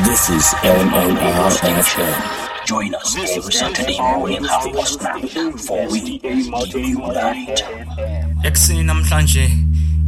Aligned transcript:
This 0.00 0.28
is 0.30 0.42
MMRFM. 0.64 2.64
Join 2.64 2.94
us 2.94 3.14
this 3.14 3.36
every 3.36 3.52
Saturday 3.52 4.00
morning 4.00 4.42
half 4.42 4.64
past 4.72 5.02
nine 5.02 5.28
for 5.58 5.86
we 5.92 6.16
give 6.18 6.46
you 6.48 6.98
light. 7.12 7.60
Ekuseni 8.44 8.82
namhlanje 8.88 9.50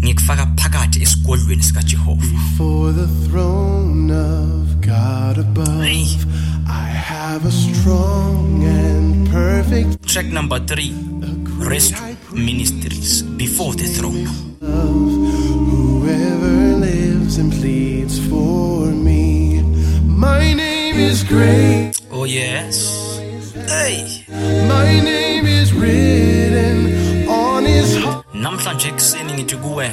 ngikufaka 0.05 0.47
phakathi 0.57 1.03
esikolweni 1.05 1.63
sika 1.63 1.83
Jehova. 1.91 2.23
For 2.57 2.93
the 3.01 3.07
throne 3.29 4.11
of 4.11 4.75
God 4.81 5.39
above. 5.39 5.85
I 6.67 6.95
have 7.13 7.45
a 7.47 7.53
strong 7.53 8.65
and 8.65 9.29
perfect 9.29 10.07
track 10.09 10.27
number 10.39 10.59
3 10.59 10.93
rest 11.71 11.93
ministries 12.33 13.23
before 13.37 13.75
the 13.75 13.89
throne. 13.99 14.25
Love, 14.61 15.13
whoever 15.69 16.77
lives 16.89 17.37
and 17.39 17.53
pleads 17.53 18.19
for 18.31 18.87
me 18.89 19.24
My 20.25 20.55
name 20.55 20.97
is 21.09 21.23
great. 21.33 21.93
Oh, 22.11 22.25
yes. 22.25 22.75
Hey. 23.75 24.25
My 24.73 24.89
name 25.13 25.45
is 25.45 25.69
written 25.81 26.79
on 27.29 27.67
his 27.69 27.93
heart. 28.01 28.25
Namhlanje 28.45 28.89
ekuseni 28.89 29.33
ngithi 29.33 29.57
kuwe 29.57 29.91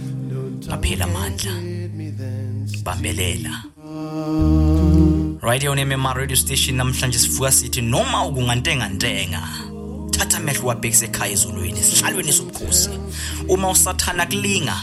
Ngaphela 0.68 1.06
amandla. 1.06 1.54
Bambelela. 2.84 3.54
Right 5.48 5.62
here 5.62 5.72
on 5.72 5.78
MMR 5.80 6.16
radio 6.18 6.36
station 6.38 6.76
namhlanje 6.78 7.20
sivuka 7.20 7.52
sithi 7.52 7.82
noma 7.82 8.26
ukungantenga 8.28 8.90
ntenga. 8.90 9.40
ntenga. 9.40 9.69
thatha 10.20 10.38
amehlo 10.38 10.66
wabhekise 10.68 11.06
ekhaya 11.06 11.32
ezulwini 11.32 11.82
sihlalweni 11.84 12.34
sobukhosi 12.34 12.90
uma 13.48 13.70
usathana 13.72 14.26
kulinga 14.26 14.78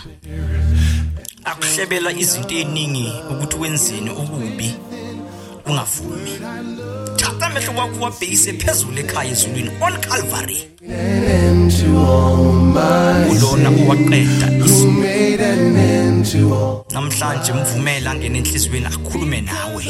akuhlebela 1.48 2.10
izinto 2.12 2.54
eziningi 2.60 3.06
ukuthi 3.32 3.56
wenzeni 3.62 4.10
okubi 4.20 4.68
ungavumi 5.68 6.32
thatha 7.20 7.46
amehlo 7.46 7.72
wakho 7.78 7.98
wabhekise 8.04 8.52
phezulu 8.60 8.98
ekhaya 9.04 9.30
ezulwini 9.34 9.70
on 9.86 9.94
calvary 10.08 10.58
ulona 13.38 13.68
owaqeda 13.78 14.28
namhlanje 16.94 17.52
mvumela 17.52 18.10
angena 18.10 18.36
enhliziyweni 18.38 18.86
akhulume 18.86 19.40
nawe 19.40 19.84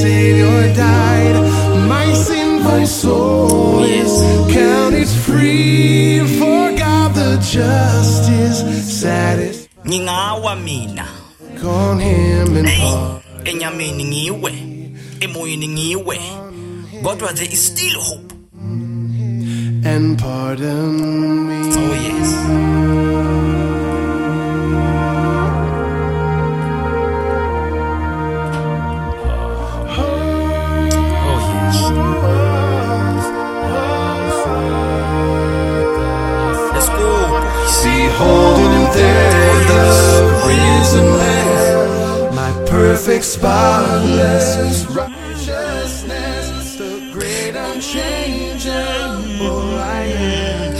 Savior 0.00 0.62
died 0.80 1.45
mice 1.78 2.30
in 2.30 2.62
my 2.62 2.84
soul 2.84 3.82
is 3.84 4.12
counted 4.52 5.08
free 5.08 6.20
for 6.38 6.72
God 6.76 7.12
the 7.14 7.36
justice 7.44 8.58
satisfied. 8.82 9.84
Ngingawa 9.84 10.56
mina. 10.62 11.06
Gone 11.60 12.00
him 12.00 12.56
and 12.56 12.68
heart. 12.68 13.22
Enyameni 13.44 14.04
ngiwe, 14.04 14.52
emoyeni 15.20 15.68
ngiwe. 15.68 16.16
Kodwa 17.02 17.32
there 17.34 17.48
is 17.52 17.66
still 17.66 18.00
hope. 18.00 18.32
And 19.86 20.18
pardon 20.18 21.48
me. 21.48 21.56
Oh 21.74 21.94
yes. 21.94 23.44
perfect, 42.96 43.24
spotless 43.26 44.86
righteousness, 44.86 46.76
the 46.76 47.10
great 47.12 47.54
unchangeable 47.54 49.66
I 49.74 50.02
am, 50.04 50.74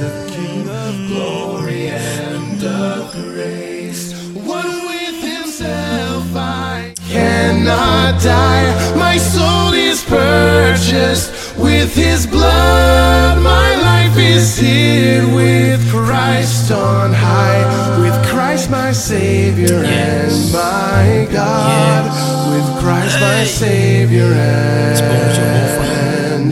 the 0.00 0.32
King 0.32 0.68
of 0.82 0.94
glory 1.10 1.88
and 1.88 2.62
of 2.62 3.10
grace. 3.20 4.12
One 4.56 4.72
with 4.92 5.20
Himself, 5.32 6.24
I 6.36 6.94
cannot 7.08 8.22
die. 8.22 8.70
My 8.96 9.18
soul 9.18 9.72
is 9.72 10.04
purchased 10.04 11.56
with 11.58 11.92
His 11.96 12.28
blood. 12.28 13.42
My 13.42 13.70
life 13.88 14.16
is 14.16 14.56
hid 14.56 15.24
with 15.34 15.80
Christ 15.90 16.70
on 16.70 17.12
high. 17.12 17.55
Christ 18.66 18.82
my 18.84 18.92
Savior 18.92 19.80
yes. 19.84 20.26
and 20.26 20.34
my 20.52 21.28
God. 21.32 22.04
Yes. 22.10 22.46
With 22.50 22.68
Christ 22.82 23.16
my 23.20 23.44
Savior 23.44 24.24
and 24.24 26.50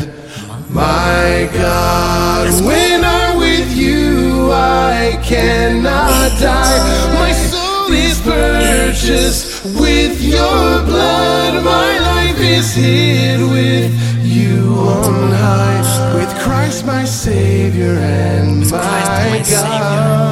my 0.74 1.50
God. 1.52 2.62
When 2.64 3.04
I'm 3.04 3.36
with 3.38 3.76
you, 3.76 4.52
I 4.52 5.18
cannot 5.24 6.30
die. 6.38 7.14
My 7.18 7.32
soul 7.32 7.90
is 7.90 8.20
purchased 8.20 9.64
with 9.80 10.20
your 10.22 10.82
blood. 10.84 11.64
My 11.64 11.98
life 11.98 12.38
is 12.38 12.72
hid 12.76 13.40
with 13.40 13.92
you 14.24 14.68
on 14.78 15.32
high. 15.32 15.72
With 16.14 16.28
Christ 16.44 16.86
my 16.86 17.04
Savior 17.04 17.90
and 17.94 18.70
my 18.70 19.40
God. 19.50 20.23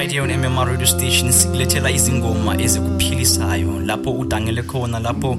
radio 0.00 0.22
ne-mmr 0.28 0.66
radio 0.72 0.86
station 0.86 1.32
sikulethela 1.32 1.90
izingoma 1.90 2.52
ezikuphilisayo 2.64 3.80
lapho 3.88 4.10
udangele 4.20 4.62
khona 4.70 4.98
lapho 5.06 5.30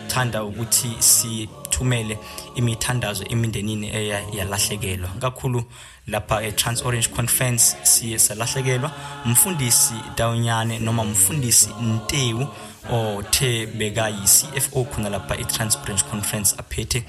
thanda 0.08 0.44
ukuthi 0.44 0.96
si 1.00 1.48
bathumele 1.82 2.20
imithandazo 2.56 3.24
emindenini 3.30 3.88
eyalahlekelwa 3.90 5.10
kakhulu 5.20 5.64
lapha 6.08 6.42
e-Trans 6.44 6.84
Orange 6.86 7.10
Conference 7.10 7.78
siye 7.84 8.18
salahlekelwa 8.20 8.92
umfundisi 9.26 9.94
Dawunyane 10.18 10.80
noma 10.80 11.02
umfundisi 11.02 11.70
Ntewu 11.82 12.48
othe 12.92 13.66
bekayi 13.68 14.26
CFO 14.26 14.84
khona 14.84 15.10
lapha 15.10 15.36
e-Trans 15.38 15.76
Orange 15.84 16.04
Conference 16.12 16.56
aphethe 16.58 17.04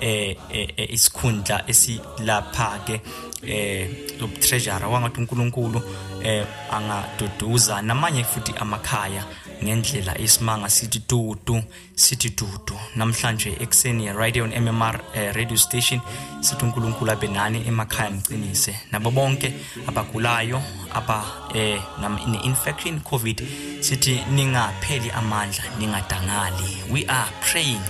eh, 0.00 0.36
eh, 0.50 0.68
eh 0.76 0.92
isikhundla 0.92 1.64
esilapha 1.68 2.78
ke 2.86 3.00
eh 3.42 3.88
lo 4.20 4.26
treasurer 4.28 4.88
wangathi 4.88 5.20
uNkulunkulu 5.20 5.82
eh 6.22 6.46
angaduduza 6.70 7.82
namanye 7.82 8.24
futhi 8.24 8.52
amakhaya 8.60 9.24
ngendlela 9.62 10.18
isimanga 10.18 10.68
sithi 10.70 11.00
tutu 11.00 11.62
sithi 11.94 12.30
dudu 12.30 12.78
namhlanje 12.96 13.56
ekuseni 13.62 14.04
ye-radio 14.06 14.44
on 14.44 14.50
mmr 14.64 14.96
eh, 15.14 15.34
radio 15.34 15.56
station 15.56 16.00
sithi 16.40 16.62
unkulunkulu 16.64 17.10
abe 17.12 17.28
nani 17.28 17.58
emakhaya 17.68 18.10
mcinise 18.10 18.78
nabo 18.92 19.10
bonke 19.10 19.52
abagulayo 19.86 20.62
aba 20.94 21.24
eh, 21.54 21.80
ne-infection 22.28 23.00
covid 23.00 23.42
sithi 23.80 24.20
ningapheli 24.34 25.10
amandla 25.10 25.64
ningadangali 25.78 26.82
we 26.92 27.04
are 27.08 27.30
praying 27.50 27.82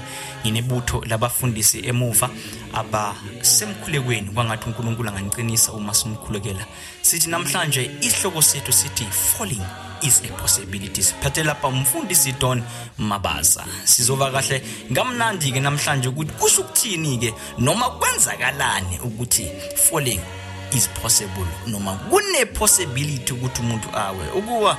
nginebutho 0.43 1.05
labafundisi 1.05 1.83
emuva 1.91 2.31
abasemkhulekweni 2.73 4.31
kwangathi 4.31 4.67
unkulunkulu 4.69 5.09
anganiqinisa 5.09 5.73
uma 5.73 5.95
simkhulekela 5.95 6.65
sithi 7.03 7.29
namhlanje 7.29 7.91
isihloko 8.01 8.43
sethu 8.43 8.73
sithi 8.73 9.05
falling 9.05 9.67
is 10.03 10.23
a 10.25 10.33
possibility 10.35 11.03
siphethe 11.03 11.43
lapha 11.45 11.69
umfundisi 11.69 12.33
Don 12.41 12.63
Mabaza 12.99 13.65
sizova 13.85 14.31
kahle 14.31 14.63
ngamnandi 14.93 15.53
ke 15.53 15.61
namhlanje 15.61 16.09
ukuthi 16.09 16.33
kusukuthini 16.39 17.19
ke 17.21 17.31
noma 17.59 17.91
kwenzakalani 17.99 19.01
ukuthi 19.03 19.49
falling 19.77 20.21
is 20.75 20.89
possible 21.01 21.47
noma 21.67 21.99
kune 22.11 22.47
possibility 22.53 23.33
ukuthi 23.33 23.61
umuntu 23.63 23.89
awe 23.95 24.25
ukuwa 24.41 24.79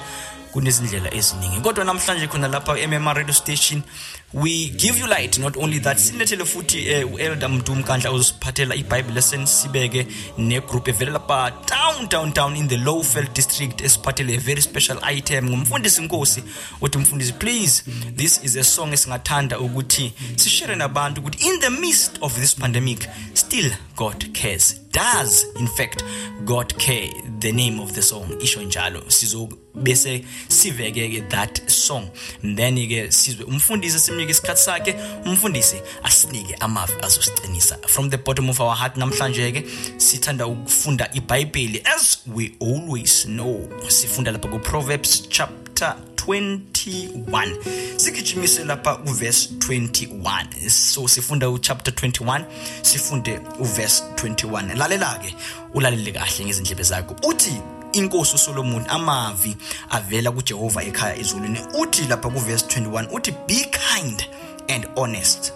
kunezindlela 0.54 1.12
eziningi 1.14 1.62
kodwa 1.62 1.86
namhlanje 1.86 2.28
khona 2.28 2.48
lapha 2.48 2.78
e-MMR 2.80 3.16
radio 3.24 3.34
station 3.36 3.84
we 4.32 4.70
give 4.72 4.98
you 5.00 5.08
light 5.08 5.40
not 5.40 5.58
only 5.58 5.80
that 5.80 5.98
silethele 5.98 6.44
futhi 6.46 6.88
eh, 6.90 7.04
uelder 7.14 7.50
Mdumkandla 7.50 8.12
uzosiphathela 8.12 8.76
iBhayibheli 8.76 9.16
lesson 9.16 9.46
sibeke 9.46 10.08
negroup 10.38 10.88
evelela 10.88 11.20
pa 11.20 11.52
down 11.52 12.10
down 12.10 12.34
down 12.34 12.56
in 12.56 12.68
the 12.68 12.78
Lowveld 12.78 13.34
district 13.34 13.82
esiphathele 13.82 14.36
a 14.36 14.40
very 14.40 14.62
special 14.62 14.98
item 15.14 15.46
ngumfundisi 15.50 16.02
Nkosi 16.02 16.44
uthi 16.82 16.98
mfundisi 16.98 17.34
please 17.34 17.84
this 18.16 18.40
is 18.44 18.56
a 18.58 18.64
song 18.64 18.94
esingathanda 18.94 19.60
ukuthi 19.60 20.14
sishare 20.36 20.76
nabantu 20.76 21.22
ukuthi 21.22 21.48
in 21.48 21.60
the 21.62 21.70
midst 21.70 22.18
of 22.22 22.40
this 22.40 22.56
pandemic 22.56 23.08
still 23.34 23.72
God 24.00 24.34
cares 24.34 24.76
does 24.94 25.44
in 25.60 25.68
fact 25.68 26.06
God 26.46 26.74
care 26.80 27.10
the 27.40 27.52
name 27.52 27.82
of 27.82 27.94
the 27.96 28.02
song 28.02 28.24
isho 28.40 28.62
njalo 28.64 29.04
sizo 29.10 29.50
bese 29.76 30.26
siveke 30.48 31.10
ke 31.10 31.30
that 31.30 31.70
song 31.72 32.10
then 32.56 32.76
ke 32.76 33.12
sizwe 33.12 33.44
umfundisi 33.44 34.00
simnike 34.00 34.32
isikhatsi 34.32 34.64
sakhe 34.64 34.96
umfundisi 35.26 35.76
asinike 36.04 36.56
amavi 36.62 36.94
azosicinisa 37.02 37.78
from 37.88 38.10
the 38.10 38.18
bottom 38.18 38.50
of 38.50 38.62
our 38.62 38.76
heart 38.76 38.96
namhlanje 38.98 39.52
ke 39.52 39.66
sithanda 39.98 40.48
ukufunda 40.48 41.10
iBhayibheli 41.14 41.82
as 41.86 42.20
we 42.28 42.56
always 42.62 43.26
know 43.26 43.70
sifunda 43.88 44.32
lapha 44.32 44.50
ku 44.50 44.60
Proverbs 44.60 45.28
chapter 45.28 45.96
21 46.30 47.56
sigijimise 47.98 48.64
lapha 48.64 48.96
kuverse 48.96 49.50
21 49.60 50.70
so 50.70 51.08
sifunda 51.08 51.50
uchapter 51.50 51.92
21 51.94 52.44
sifunde 52.82 53.40
uverse 53.60 54.04
21 54.16 54.76
lalela-ke 54.78 55.36
ulalele 55.74 56.12
kahle 56.12 56.46
ngezindlebe 56.46 56.84
zakho 56.84 57.16
uthi 57.30 57.54
inkosi 57.94 58.36
uSolomon 58.36 58.86
amavi 58.90 59.56
avela 59.90 60.32
kuJehova 60.32 60.84
ekhaya 60.84 61.20
ezulwini 61.20 61.60
uthi 61.80 62.02
lapha 62.08 62.30
kuverse 62.30 62.66
21 62.66 63.08
uthi 63.14 63.32
be 63.48 63.68
kind 63.96 64.26
and 64.68 64.86
honest 64.96 65.54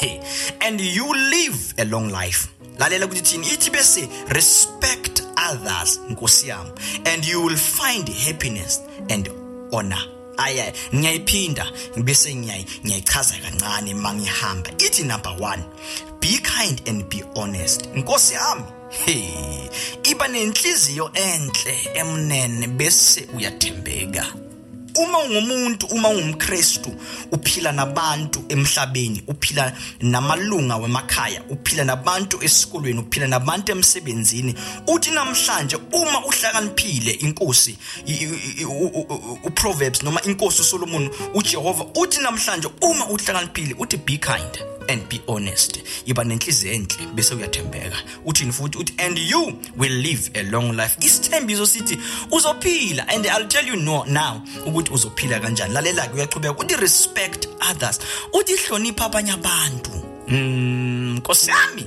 hey 0.00 0.20
and 0.60 0.80
you 0.80 1.14
live 1.14 1.74
a 1.78 1.84
long 1.84 2.08
life 2.24 2.48
lalela 2.78 3.06
ukuthi 3.06 3.20
thini 3.22 3.46
ithi 3.46 3.70
bese 3.70 4.08
respect 4.28 5.22
others 5.52 6.00
nkosi 6.08 6.48
yami 6.48 6.70
and 7.14 7.24
you 7.24 7.42
will 7.44 7.56
find 7.56 8.08
happiness 8.26 8.80
and 9.08 9.30
ona 9.72 9.98
aya 10.38 10.66
ngiyayiphinda 10.94 11.64
bese 12.04 12.30
ngiyayichaza 12.34 13.34
kancane 13.42 13.94
mangihamba 13.94 14.68
ithi 14.86 15.02
number 15.06 15.32
1 15.34 15.58
be 16.20 16.28
kind 16.42 16.80
and 16.88 17.08
be 17.10 17.22
honest 17.38 17.86
inkosi 17.94 18.34
yami 18.40 18.64
hey 19.04 19.68
iba 20.10 20.26
nenhliziyo 20.32 21.06
enhle 21.32 21.76
emnene 22.00 22.66
bese 22.78 23.20
uyathembeka 23.36 24.24
uma 25.02 25.18
ungumuntu 25.18 25.86
uma 25.86 26.08
ungumKristu 26.08 26.90
uphila 27.32 27.72
nabantu 27.72 28.44
emhlabeni 28.48 29.22
uphila 29.28 29.72
namalunga 30.00 30.76
wemakhaya 30.76 31.42
uphila 31.50 31.84
nabantu 31.84 32.38
esikolweni 32.44 32.98
uphila 33.00 33.26
nabantu 33.26 33.72
emsebenzini 33.72 34.54
uthi 34.86 35.10
namhlanje 35.10 35.76
uma 35.92 36.24
uhlakaniphile 36.26 37.10
inkosi 37.12 37.78
uProverbs 39.44 40.02
noma 40.02 40.20
inkosi 40.22 40.60
uSolomon 40.62 41.10
uJehova 41.34 41.84
uthi 41.96 42.20
namhlanje 42.22 42.68
uma 42.82 43.06
uhlakaniphile 43.06 43.74
uthi 43.78 43.96
be 43.96 44.16
kind 44.18 44.54
and 44.90 45.08
be 45.08 45.22
honest 45.28 45.80
yiba 46.06 46.24
nenhliziyo 46.24 46.72
enhle 46.72 47.06
bese 47.14 47.34
uyathembeka 47.34 47.98
uthini 48.24 48.52
futhi 48.52 48.78
uthi 48.78 48.94
and 48.98 49.18
you 49.18 49.58
will 49.76 49.92
live 49.92 50.30
a 50.34 50.42
long 50.42 50.72
life 50.76 50.96
isithembiso 51.00 51.66
sithi 51.66 51.98
uzophila 52.30 53.08
and 53.08 53.26
i'll 53.26 53.48
tell 53.48 53.68
you 53.68 53.76
no 53.76 54.04
now 54.04 54.40
ukuthi 54.66 54.92
uzophila 54.92 55.40
kanjani 55.40 55.74
lalela 55.74 56.08
ke 56.08 56.14
uyachubeka 56.14 56.54
uthi 56.58 56.76
respect 56.76 57.48
others 57.70 57.98
uthi 58.32 58.56
hlonipha 58.56 59.04
abanye 59.04 59.32
abantu 59.32 59.90
mm 60.28 61.14
nkosi 61.16 61.50
yami 61.50 61.86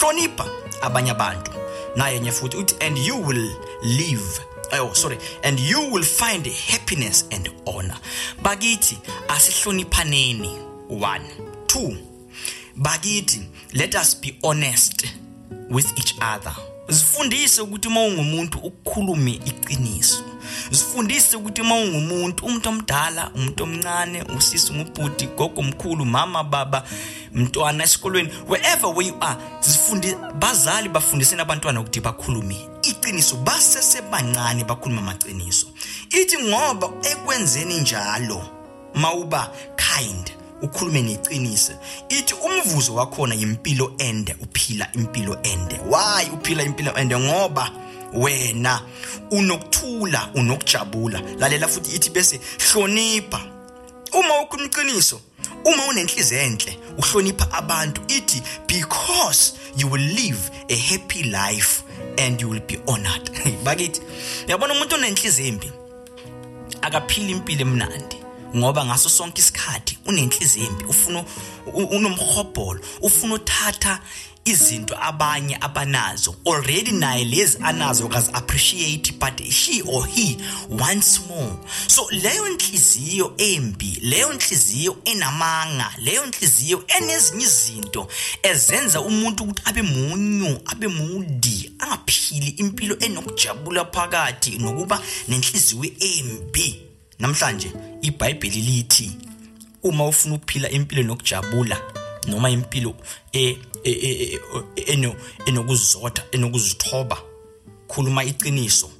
hlonipha 0.00 0.46
abanye 0.82 1.10
abantu 1.10 1.50
naye 1.96 2.20
nye 2.20 2.32
futhi 2.32 2.56
uthi 2.56 2.74
and 2.80 2.98
you 2.98 3.26
will 3.26 3.50
live 3.82 4.40
oh 4.80 4.94
sorry 4.94 5.18
and 5.42 5.60
you 5.60 5.80
will 5.92 6.04
find 6.04 6.46
happiness 6.70 7.24
and 7.30 7.50
honor 7.66 7.96
bakithi 8.42 8.98
asihloniphaneni 9.28 10.50
1 10.88 11.20
2 11.66 11.96
bakithi 12.76 13.40
let 13.72 13.94
us 13.94 14.14
be 14.14 14.38
honest 14.44 15.16
with 15.70 15.92
each 15.98 16.14
other 16.36 16.52
sifundise 16.88 17.62
ukuthi 17.62 17.88
uma 17.88 18.00
ungumuntu 18.04 18.58
ukukhulume 18.58 19.32
iqiniso 19.44 20.24
sifundise 20.70 21.36
ukuthi 21.36 21.60
uma 21.60 21.74
ungumuntu 21.76 22.46
umuntu 22.46 22.68
omdala 22.68 23.30
umuntu 23.34 23.62
omncane 23.64 24.22
usisi 24.36 24.72
ngubhuti 24.72 25.26
gogo 25.26 25.60
omkhulu 25.60 26.04
mama 26.04 26.44
baba 26.44 26.84
mntwana 27.34 27.84
esikolweni 27.84 28.28
wherever 28.48 28.90
where 28.90 29.06
you 29.08 29.14
are 29.20 29.40
sifunde 29.60 30.16
bazali 30.38 30.88
bafundisene 30.88 31.42
abantwana 31.42 31.80
ukuthi 31.80 32.00
bakhulume 32.00 32.58
iqiniso 32.82 33.36
basesebancane 33.36 34.64
bakhuluma 34.64 35.00
amaqiniso 35.02 35.66
ithi 36.20 36.38
ngoba 36.48 36.86
ekwenzeni 37.12 37.80
njalo 37.80 38.48
mawuba 38.94 39.50
kind 39.76 40.32
ukhulume 40.62 41.02
ngeqiniso 41.02 41.72
ithi 42.08 42.34
umvuzo 42.34 42.94
wakhona 42.94 43.34
impilo 43.34 43.92
ende 43.98 44.36
uphila 44.42 44.86
impilo 44.92 45.38
ende 45.42 45.74
why 45.90 46.30
uphila 46.38 46.62
impilo 46.62 46.94
ende 46.96 47.18
ngoba 47.18 47.70
wena 48.12 48.80
unokuthula 49.30 50.30
unokujabula 50.34 51.20
lalela 51.38 51.68
futhi 51.68 51.96
ithi 51.96 52.10
bese 52.10 52.40
hlonipha 52.70 53.40
uma 54.12 54.40
ukumqiniso 54.40 55.20
uma 55.64 55.84
unenhliziyo 55.86 56.40
enhle 56.42 56.78
uhlonipha 56.98 57.52
abantu 57.52 58.00
ithi 58.08 58.42
because 58.66 59.52
you 59.76 59.90
will 59.90 60.02
live 60.08 60.40
a 60.68 60.76
happy 60.76 61.22
life 61.22 61.82
and 62.18 62.40
you 62.40 62.48
will 62.50 62.62
be 62.66 62.78
honored 62.86 63.30
bakithi 63.64 64.00
yabona 64.46 64.72
umuntu 64.74 64.94
onenhliziyo 64.94 65.46
embi 65.48 65.70
akaphili 66.82 67.30
impilo 67.32 67.62
emnandi 67.62 68.16
ngoba 68.56 68.84
ngaso 68.84 69.08
sonke 69.08 69.40
isikhathi 69.40 69.98
unenhliziyo 70.06 70.66
impi 70.66 70.84
ufuna 70.84 71.24
unomhobholo 71.74 72.80
ufuna 73.02 73.34
uthatha 73.34 74.00
izinto 74.44 74.96
abanye 75.02 75.56
abanazo 75.60 76.34
already 76.46 76.90
naye 76.92 77.24
lezi 77.24 77.58
anazo 77.62 78.08
kazi 78.08 78.30
appreciate 78.32 79.12
but 79.12 79.42
she 79.50 79.82
or 79.86 80.06
he 80.06 80.36
once 80.90 81.20
more 81.28 81.56
so 81.86 82.10
leyo 82.10 82.48
nhliziyo 82.48 83.34
embi 83.38 83.98
leyo 84.02 84.32
nhliziyo 84.34 84.96
enamanga 85.04 85.92
leyo 85.98 86.26
nhliziyo 86.26 86.84
enezinye 86.98 87.44
izinto 87.44 88.08
ezenza 88.42 89.00
umuntu 89.00 89.42
ukuthi 89.44 89.62
abe 89.64 89.82
munyu 89.82 90.60
abe 90.66 90.88
mudi 90.88 91.72
angaphili 91.78 92.46
impilo 92.48 92.96
enokujabula 92.98 93.84
phakathi 93.84 94.50
nokuba 94.58 95.02
nenhliziyo 95.28 95.84
embi 96.00 96.85
Namhlanje 97.18 97.70
iBhayibheli 98.02 98.60
lithi 98.60 99.10
uma 99.82 100.06
ufuna 100.08 100.34
ukuphila 100.34 100.70
impilo 100.70 101.02
nokujabula 101.02 101.76
noma 102.26 102.50
impilo 102.50 102.96
e, 103.32 103.56
e, 103.84 103.90
e, 103.90 104.38
e 104.76 104.80
eno 104.92 105.14
enokuzotha 105.46 106.24
enokuzithoba 106.32 107.18
khuluma 107.88 108.24
iqiniso 108.24 108.90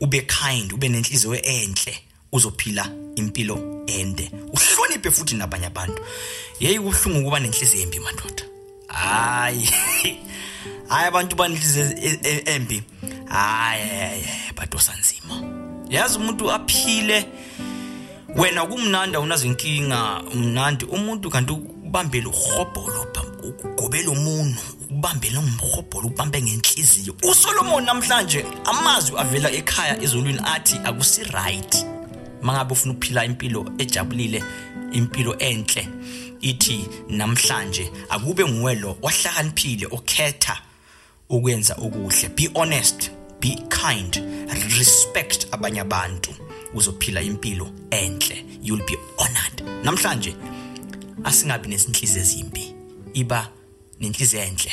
ube 0.00 0.20
kind 0.26 0.72
ube 0.72 0.88
nenhliziyo 0.88 1.34
enhle 1.42 1.94
uzophila 2.32 2.84
impilo 3.16 3.84
ende 3.86 4.30
uhloniphe 4.52 5.10
futhi 5.10 5.34
nabanye 5.36 5.66
abantu 5.66 6.00
yeyi 6.60 6.80
kuhlungu 6.80 7.20
ukuba 7.20 7.40
nenhliziyo 7.40 7.82
embi 7.82 8.00
madoda 8.00 8.44
hayi 8.88 9.64
hayi 10.90 11.06
abantu 11.08 11.36
banenhliziyo 11.36 11.94
embi 12.46 12.82
hayi 13.30 14.26
badosa 14.56 14.92
nzima 15.00 15.62
yazi 15.92 16.18
umuntu 16.18 16.50
aphile 16.52 17.26
wena 18.36 18.66
kumnanda 18.66 19.20
unazo 19.20 19.46
inkinga 19.46 20.22
mnandi 20.34 20.84
umuntu 20.84 21.30
kanti 21.30 21.52
ubambele 21.52 22.26
uhobholo 22.26 23.06
ukugobela 23.48 24.10
umuntu 24.10 24.60
ubambele 24.90 25.38
umhobholo 25.38 26.06
ubambe 26.06 26.42
ngenhliziyo 26.42 27.14
uSolomon 27.30 27.84
namhlanje 27.84 28.44
amazwi 28.64 29.18
avela 29.18 29.50
ekhaya 29.52 30.02
ezolwini 30.02 30.40
athi 30.54 30.76
akusi 30.84 31.24
right 31.24 31.86
mangabe 32.42 32.72
ufuna 32.72 32.94
ukuphila 32.94 33.24
impilo 33.24 33.72
ejabulile 33.78 34.44
impilo 34.92 35.36
enhle 35.38 35.88
ithi 36.40 36.88
namhlanje 37.08 37.92
akube 38.08 38.44
nguwe 38.44 38.74
lo 38.74 38.96
ohlakaniphile 39.02 39.86
okhetha 39.90 40.56
ukwenza 41.28 41.74
okuhle 41.84 42.28
be 42.28 42.50
honest 42.54 43.10
be 43.42 43.56
kind 43.68 44.16
and 44.50 44.64
respect 44.78 45.46
abanye 45.50 45.80
abantu 45.80 46.30
uzophila 46.74 47.22
impilo 47.22 47.68
enhle 47.90 48.44
you'll 48.62 48.86
be 48.86 48.96
honored 49.18 49.84
namhlanje 49.84 50.34
asingabi 51.24 51.68
nesinhliziyo 51.68 52.22
ezimbi 52.22 52.74
iba 53.14 53.48
nenhliziyo 54.00 54.42
enhle 54.42 54.72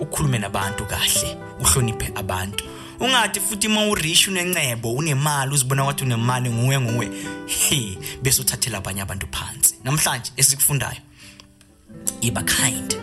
ukhulume 0.00 0.38
nabantu 0.38 0.86
kahle 0.86 1.36
uhloniphe 1.60 2.12
abantu 2.14 2.64
ungathi 3.00 3.40
futhi 3.40 3.66
uma 3.66 3.86
urish 3.88 4.28
unencebo 4.28 4.92
unemali 4.92 5.54
uzibona 5.54 5.84
kwathi 5.84 6.04
unemali 6.04 6.50
nguwe 6.50 6.80
nguwe 6.80 7.10
he 7.46 7.98
bese 8.22 8.42
uthathela 8.42 8.78
abanye 8.78 9.02
abantu 9.02 9.26
phansi 9.32 9.74
namhlanje 9.84 10.32
esikufundayo 10.36 10.98
iba 12.20 12.42
kind 12.42 12.96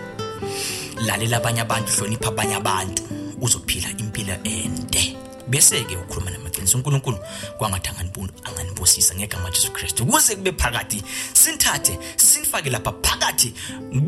lalela 1.05 1.37
abanye 1.37 1.61
abantu 1.61 1.91
hlonipha 1.93 2.27
abanye 2.27 2.55
abantu 2.55 3.03
uzophila 3.41 3.87
impilo 3.97 4.33
ende 4.43 5.15
bese-ke 5.49 5.95
ukhuluma 5.97 6.31
namaqiniso 6.31 6.77
unkulunkulu 6.77 7.17
kwangathi 7.57 7.89
anganibusisa 8.43 9.15
ngegama 9.15 9.51
jesu 9.51 9.71
kristu 9.71 10.05
kuze 10.05 10.35
kube 10.35 10.51
phakathi 10.51 11.03
sinithathe 11.33 11.99
sinifake 12.15 12.69
lapha 12.69 12.91
phakathi 13.03 13.53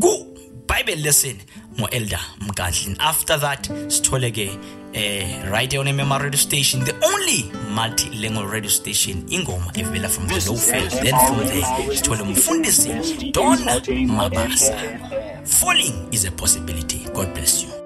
ku-bible 0.01 0.95
lesson 0.95 1.38
ngo-elder 1.79 2.19
mkadlin 2.41 2.95
after 3.00 3.39
that 3.39 3.71
sithole-ke 3.88 4.50
uh, 4.51 5.50
right 5.51 5.74
on 5.77 5.88
MMR 5.88 6.21
radio 6.24 6.38
station, 6.38 6.83
the 6.83 6.95
only 7.05 7.43
multilingual 7.74 8.51
radio 8.51 8.69
station 8.69 9.24
ingoma 9.29 9.71
evela 9.75 10.09
from 10.09 10.27
the 10.27 10.36
low 10.50 10.57
field. 10.57 10.89
Then 11.05 11.13
from 11.27 11.45
there, 11.48 11.93
sithole 11.95 12.21
umfundisi 12.25 13.31
Donna 13.31 13.79
Mabasa. 13.83 15.48
Falling 15.48 16.09
is 16.12 16.25
a 16.25 16.31
possibility. 16.31 17.07
God 17.13 17.33
bless 17.36 17.63
you. 17.63 17.78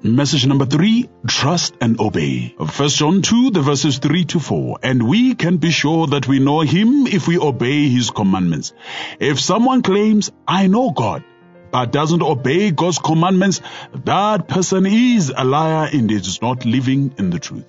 Message 0.00 0.46
number 0.46 0.64
three, 0.64 1.08
trust 1.26 1.74
and 1.80 2.00
obey. 2.00 2.54
First 2.68 2.98
John 2.98 3.20
2, 3.20 3.50
the 3.50 3.62
verses 3.62 3.98
3 3.98 4.26
to 4.26 4.38
4. 4.38 4.78
And 4.84 5.02
we 5.08 5.34
can 5.34 5.56
be 5.56 5.72
sure 5.72 6.06
that 6.06 6.28
we 6.28 6.38
know 6.38 6.60
him 6.60 7.08
if 7.08 7.26
we 7.26 7.36
obey 7.36 7.88
his 7.88 8.10
commandments. 8.10 8.74
If 9.18 9.40
someone 9.40 9.82
claims, 9.82 10.30
I 10.46 10.68
know 10.68 10.92
God, 10.92 11.24
but 11.72 11.90
doesn't 11.90 12.22
obey 12.22 12.70
God's 12.70 13.00
commandments, 13.00 13.60
that 14.04 14.46
person 14.46 14.86
is 14.86 15.32
a 15.36 15.44
liar 15.44 15.90
and 15.92 16.08
is 16.12 16.40
not 16.40 16.64
living 16.64 17.16
in 17.18 17.30
the 17.30 17.40
truth. 17.40 17.66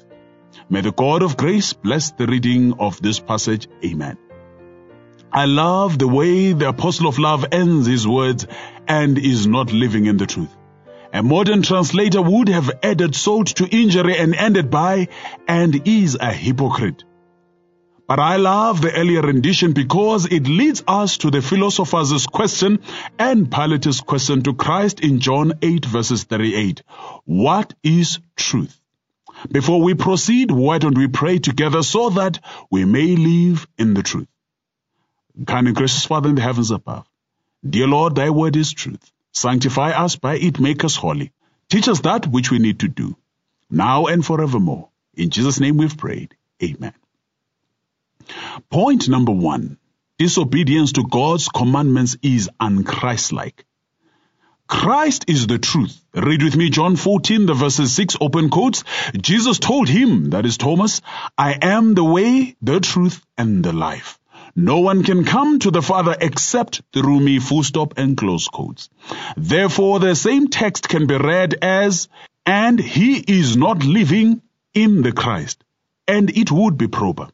May 0.69 0.81
the 0.81 0.91
God 0.91 1.23
of 1.23 1.35
grace 1.35 1.73
bless 1.73 2.11
the 2.11 2.27
reading 2.27 2.75
of 2.77 3.01
this 3.01 3.19
passage. 3.19 3.67
Amen. 3.83 4.19
I 5.33 5.45
love 5.45 5.97
the 5.97 6.07
way 6.07 6.53
the 6.53 6.69
apostle 6.69 7.07
of 7.07 7.17
love 7.17 7.43
ends 7.51 7.87
his 7.87 8.07
words 8.07 8.45
and 8.87 9.17
is 9.17 9.47
not 9.47 9.73
living 9.73 10.05
in 10.05 10.17
the 10.17 10.27
truth. 10.27 10.55
A 11.11 11.23
modern 11.23 11.63
translator 11.63 12.21
would 12.21 12.49
have 12.49 12.69
added 12.83 13.15
salt 13.15 13.47
to 13.55 13.65
injury 13.67 14.15
and 14.15 14.35
ended 14.35 14.69
by, 14.69 15.07
and 15.47 15.87
is 15.87 16.15
a 16.19 16.31
hypocrite. 16.31 17.03
But 18.07 18.19
I 18.19 18.35
love 18.37 18.81
the 18.81 18.91
earlier 18.91 19.21
rendition 19.23 19.73
because 19.73 20.27
it 20.27 20.47
leads 20.47 20.83
us 20.87 21.17
to 21.19 21.31
the 21.31 21.41
philosopher's 21.41 22.27
question 22.27 22.79
and 23.17 23.51
Pilate's 23.51 24.01
question 24.01 24.43
to 24.43 24.53
Christ 24.53 24.99
in 24.99 25.19
John 25.19 25.53
8 25.63 25.85
verses 25.85 26.23
38. 26.23 26.83
What 27.25 27.73
is 27.83 28.19
truth? 28.35 28.79
Before 29.51 29.81
we 29.81 29.93
proceed, 29.95 30.51
why 30.51 30.77
don't 30.79 30.97
we 30.97 31.07
pray 31.07 31.39
together 31.39 31.81
so 31.81 32.09
that 32.11 32.39
we 32.69 32.85
may 32.85 33.15
live 33.15 33.67
in 33.77 33.93
the 33.95 34.03
truth? 34.03 34.27
Kind 35.47 35.67
and 35.67 35.75
gracious 35.75 36.05
Father 36.05 36.29
in 36.29 36.35
the 36.35 36.41
heavens 36.41 36.69
above, 36.71 37.07
dear 37.67 37.87
Lord, 37.87 38.15
thy 38.15 38.29
word 38.29 38.55
is 38.55 38.71
truth. 38.73 39.11
Sanctify 39.33 39.91
us 39.91 40.15
by 40.15 40.37
it, 40.37 40.59
make 40.59 40.83
us 40.83 40.95
holy. 40.95 41.31
Teach 41.69 41.87
us 41.87 42.01
that 42.01 42.27
which 42.27 42.51
we 42.51 42.59
need 42.59 42.79
to 42.79 42.87
do, 42.87 43.15
now 43.69 44.05
and 44.07 44.25
forevermore. 44.25 44.89
In 45.13 45.29
Jesus' 45.29 45.59
name 45.59 45.77
we've 45.77 45.97
prayed. 45.97 46.35
Amen. 46.63 46.93
Point 48.69 49.07
number 49.09 49.31
one 49.31 49.77
disobedience 50.17 50.91
to 50.93 51.03
God's 51.03 51.47
commandments 51.47 52.17
is 52.21 52.49
unchristlike. 52.59 53.63
Christ 54.67 55.25
is 55.27 55.47
the 55.47 55.57
truth. 55.57 55.97
Read 56.13 56.43
with 56.43 56.55
me 56.57 56.69
John 56.69 56.95
14, 56.97 57.45
the 57.47 57.53
verses 57.53 57.93
6, 57.95 58.17
open 58.21 58.49
quotes. 58.49 58.83
Jesus 59.15 59.57
told 59.59 59.87
him, 59.89 60.31
that 60.31 60.45
is 60.45 60.57
Thomas, 60.57 61.01
I 61.37 61.57
am 61.61 61.95
the 61.95 62.03
way, 62.03 62.55
the 62.61 62.79
truth, 62.81 63.25
and 63.37 63.63
the 63.63 63.71
life. 63.73 64.18
No 64.59 64.79
one 64.81 65.03
can 65.03 65.23
come 65.23 65.57
to 65.59 65.71
the 65.71 65.81
Father 65.81 66.13
except 66.19 66.81
through 66.91 67.21
me, 67.21 67.39
full 67.39 67.63
stop 67.63 67.93
and 67.97 68.17
close 68.17 68.49
quotes. 68.49 68.89
Therefore, 69.37 69.99
the 70.01 70.15
same 70.15 70.49
text 70.49 70.89
can 70.89 71.07
be 71.07 71.15
read 71.15 71.55
as, 71.61 72.09
and 72.45 72.77
he 72.77 73.15
is 73.19 73.55
not 73.55 73.85
living 73.85 74.41
in 74.73 75.01
the 75.01 75.13
Christ. 75.13 75.63
And 76.09 76.29
it 76.31 76.51
would 76.51 76.77
be 76.77 76.87
proper. 76.89 77.29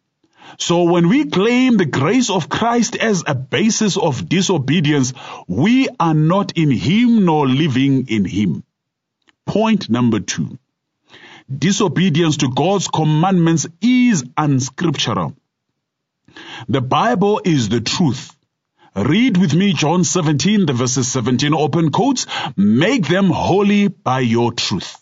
So 0.60 0.84
when 0.84 1.10
we 1.10 1.26
claim 1.26 1.78
the 1.78 1.88
grace 1.88 2.30
of 2.30 2.48
Christ 2.48 2.96
as 2.96 3.24
a 3.26 3.34
basis 3.34 3.98
of 3.98 4.30
disobedience, 4.30 5.12
we 5.48 5.90
are 6.00 6.14
not 6.14 6.52
in 6.56 6.70
him 6.70 7.26
nor 7.26 7.48
living 7.48 8.06
in 8.08 8.26
him. 8.26 8.64
Point 9.48 9.90
number 9.90 10.20
two. 10.20 10.60
Disobedience 11.52 12.38
to 12.38 12.50
God's 12.54 12.88
commandments 12.88 13.66
is 13.82 14.24
unscriptural 14.38 15.36
The 16.68 16.82
Bible 16.82 17.42
is 17.46 17.70
the 17.70 17.80
truth. 17.80 18.36
Read 18.96 19.38
with 19.38 19.54
me 19.54 19.74
John 19.74 20.04
17, 20.04 20.66
the 20.66 20.74
verses 20.74 21.08
17 21.10 21.54
open 21.54 21.92
quotes. 21.92 22.26
Make 22.58 23.08
them 23.08 23.30
holy 23.30 23.88
by 23.90 24.20
your 24.22 24.52
truth. 24.52 24.98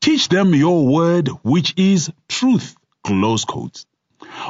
Teach 0.00 0.28
them 0.28 0.54
your 0.54 0.86
word, 0.86 1.28
which 1.42 1.74
is 1.76 2.12
truth. 2.28 2.76
Close 3.02 3.44
quotes. 3.44 3.86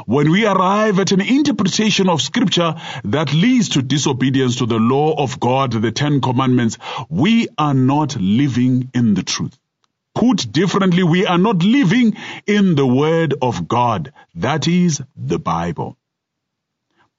When 0.05 0.29
we 0.31 0.45
arrive 0.45 0.99
at 0.99 1.11
an 1.11 1.21
interpretation 1.21 2.07
of 2.09 2.21
scripture 2.21 2.75
that 3.05 3.33
leads 3.33 3.69
to 3.69 3.81
disobedience 3.81 4.57
to 4.57 4.65
the 4.65 4.79
law 4.79 5.13
of 5.15 5.39
God, 5.39 5.71
the 5.71 5.91
Ten 5.91 6.21
Commandments, 6.21 6.77
we 7.09 7.47
are 7.57 7.73
not 7.73 8.15
living 8.19 8.89
in 8.93 9.13
the 9.15 9.23
truth. 9.23 9.57
Put 10.13 10.51
differently, 10.51 11.03
we 11.03 11.25
are 11.25 11.37
not 11.37 11.63
living 11.63 12.15
in 12.45 12.75
the 12.75 12.85
word 12.85 13.33
of 13.41 13.67
God. 13.67 14.11
That 14.35 14.67
is 14.67 15.01
the 15.15 15.39
Bible. 15.39 15.97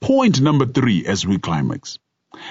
Point 0.03 0.41
number 0.41 0.67
three 0.67 1.07
as 1.07 1.25
we 1.25 1.39
climax. 1.39 2.01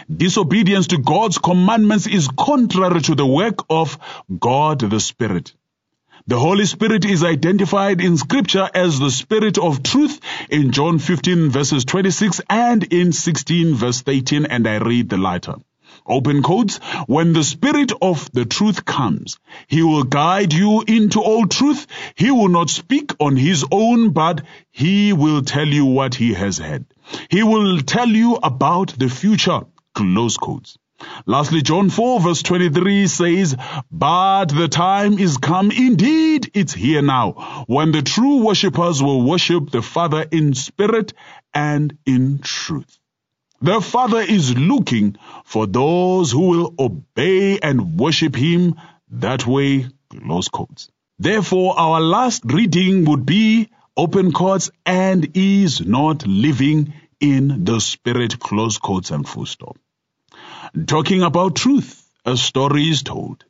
Disobedience 0.09 0.87
to 0.87 0.97
God's 0.99 1.37
commandments 1.37 2.07
is 2.07 2.29
contrary 2.29 3.01
to 3.01 3.13
the 3.13 3.25
work 3.25 3.65
of 3.69 3.99
God 4.39 4.79
the 4.79 5.01
Spirit. 5.01 5.51
The 6.27 6.39
Holy 6.39 6.63
Spirit 6.65 7.03
is 7.03 7.25
identified 7.25 7.99
in 7.99 8.15
Scripture 8.15 8.69
as 8.73 8.99
the 8.99 9.11
Spirit 9.11 9.57
of 9.57 9.83
truth 9.83 10.21
in 10.49 10.71
John 10.71 10.97
15 10.97 11.49
verses 11.49 11.83
26 11.83 12.39
and 12.49 12.85
in 12.85 13.11
16 13.11 13.75
verse 13.75 13.99
13 14.01 14.45
and 14.45 14.65
I 14.65 14.77
read 14.77 15.09
the 15.09 15.17
latter. 15.17 15.55
Open 16.07 16.43
quotes, 16.43 16.77
when 17.07 17.33
the 17.33 17.43
Spirit 17.43 17.91
of 18.01 18.31
the 18.31 18.45
truth 18.45 18.85
comes, 18.85 19.37
He 19.67 19.83
will 19.83 20.03
guide 20.03 20.53
you 20.53 20.85
into 20.87 21.19
all 21.21 21.45
truth. 21.47 21.85
He 22.15 22.31
will 22.31 22.47
not 22.47 22.69
speak 22.69 23.11
on 23.19 23.35
His 23.35 23.65
own, 23.73 24.11
but 24.11 24.41
He 24.71 25.11
will 25.11 25.41
tell 25.41 25.67
you 25.67 25.85
what 25.85 26.15
He 26.15 26.33
has 26.35 26.57
heard. 26.57 26.85
He 27.29 27.43
will 27.43 27.77
tell 27.79 28.09
you 28.09 28.37
about 28.43 28.89
the 28.99 29.07
future. 29.09 29.61
Close 29.95 30.35
quotes. 30.37 30.77
Lastly, 31.25 31.61
John 31.61 31.89
4 31.89 32.19
verse 32.19 32.43
23 32.43 33.07
says, 33.07 33.55
But 33.89 34.45
the 34.47 34.67
time 34.67 35.17
is 35.17 35.37
come, 35.37 35.71
indeed 35.71 36.51
it's 36.53 36.73
here 36.73 37.01
now, 37.01 37.63
when 37.67 37.91
the 37.91 38.01
true 38.01 38.43
worshippers 38.45 39.01
will 39.01 39.23
worship 39.23 39.71
the 39.71 39.81
Father 39.81 40.25
in 40.29 40.53
spirit 40.53 41.13
and 41.53 41.97
in 42.05 42.39
truth. 42.39 42.99
The 43.61 43.79
Father 43.81 44.19
is 44.21 44.57
looking 44.57 45.17
for 45.45 45.65
those 45.67 46.31
who 46.31 46.47
will 46.49 46.73
obey 46.77 47.59
and 47.59 47.97
worship 47.99 48.35
Him 48.35 48.75
that 49.11 49.47
way, 49.47 49.87
close 50.09 50.49
quotes. 50.49 50.89
Therefore, 51.19 51.79
our 51.79 51.99
last 52.01 52.43
reading 52.45 53.05
would 53.05 53.25
be 53.25 53.69
open 53.95 54.31
quotes 54.33 54.69
and 54.85 55.35
is 55.35 55.85
not 55.85 56.25
living 56.27 56.93
in 57.21 57.63
the 57.65 57.79
spirit, 57.79 58.39
close 58.39 58.79
quotes 58.79 59.11
and 59.11 59.27
full 59.29 59.45
stop. 59.45 59.77
Talking 60.87 61.21
about 61.21 61.55
truth, 61.55 62.03
a 62.25 62.35
story 62.35 62.83
is 62.83 63.03
told 63.03 63.45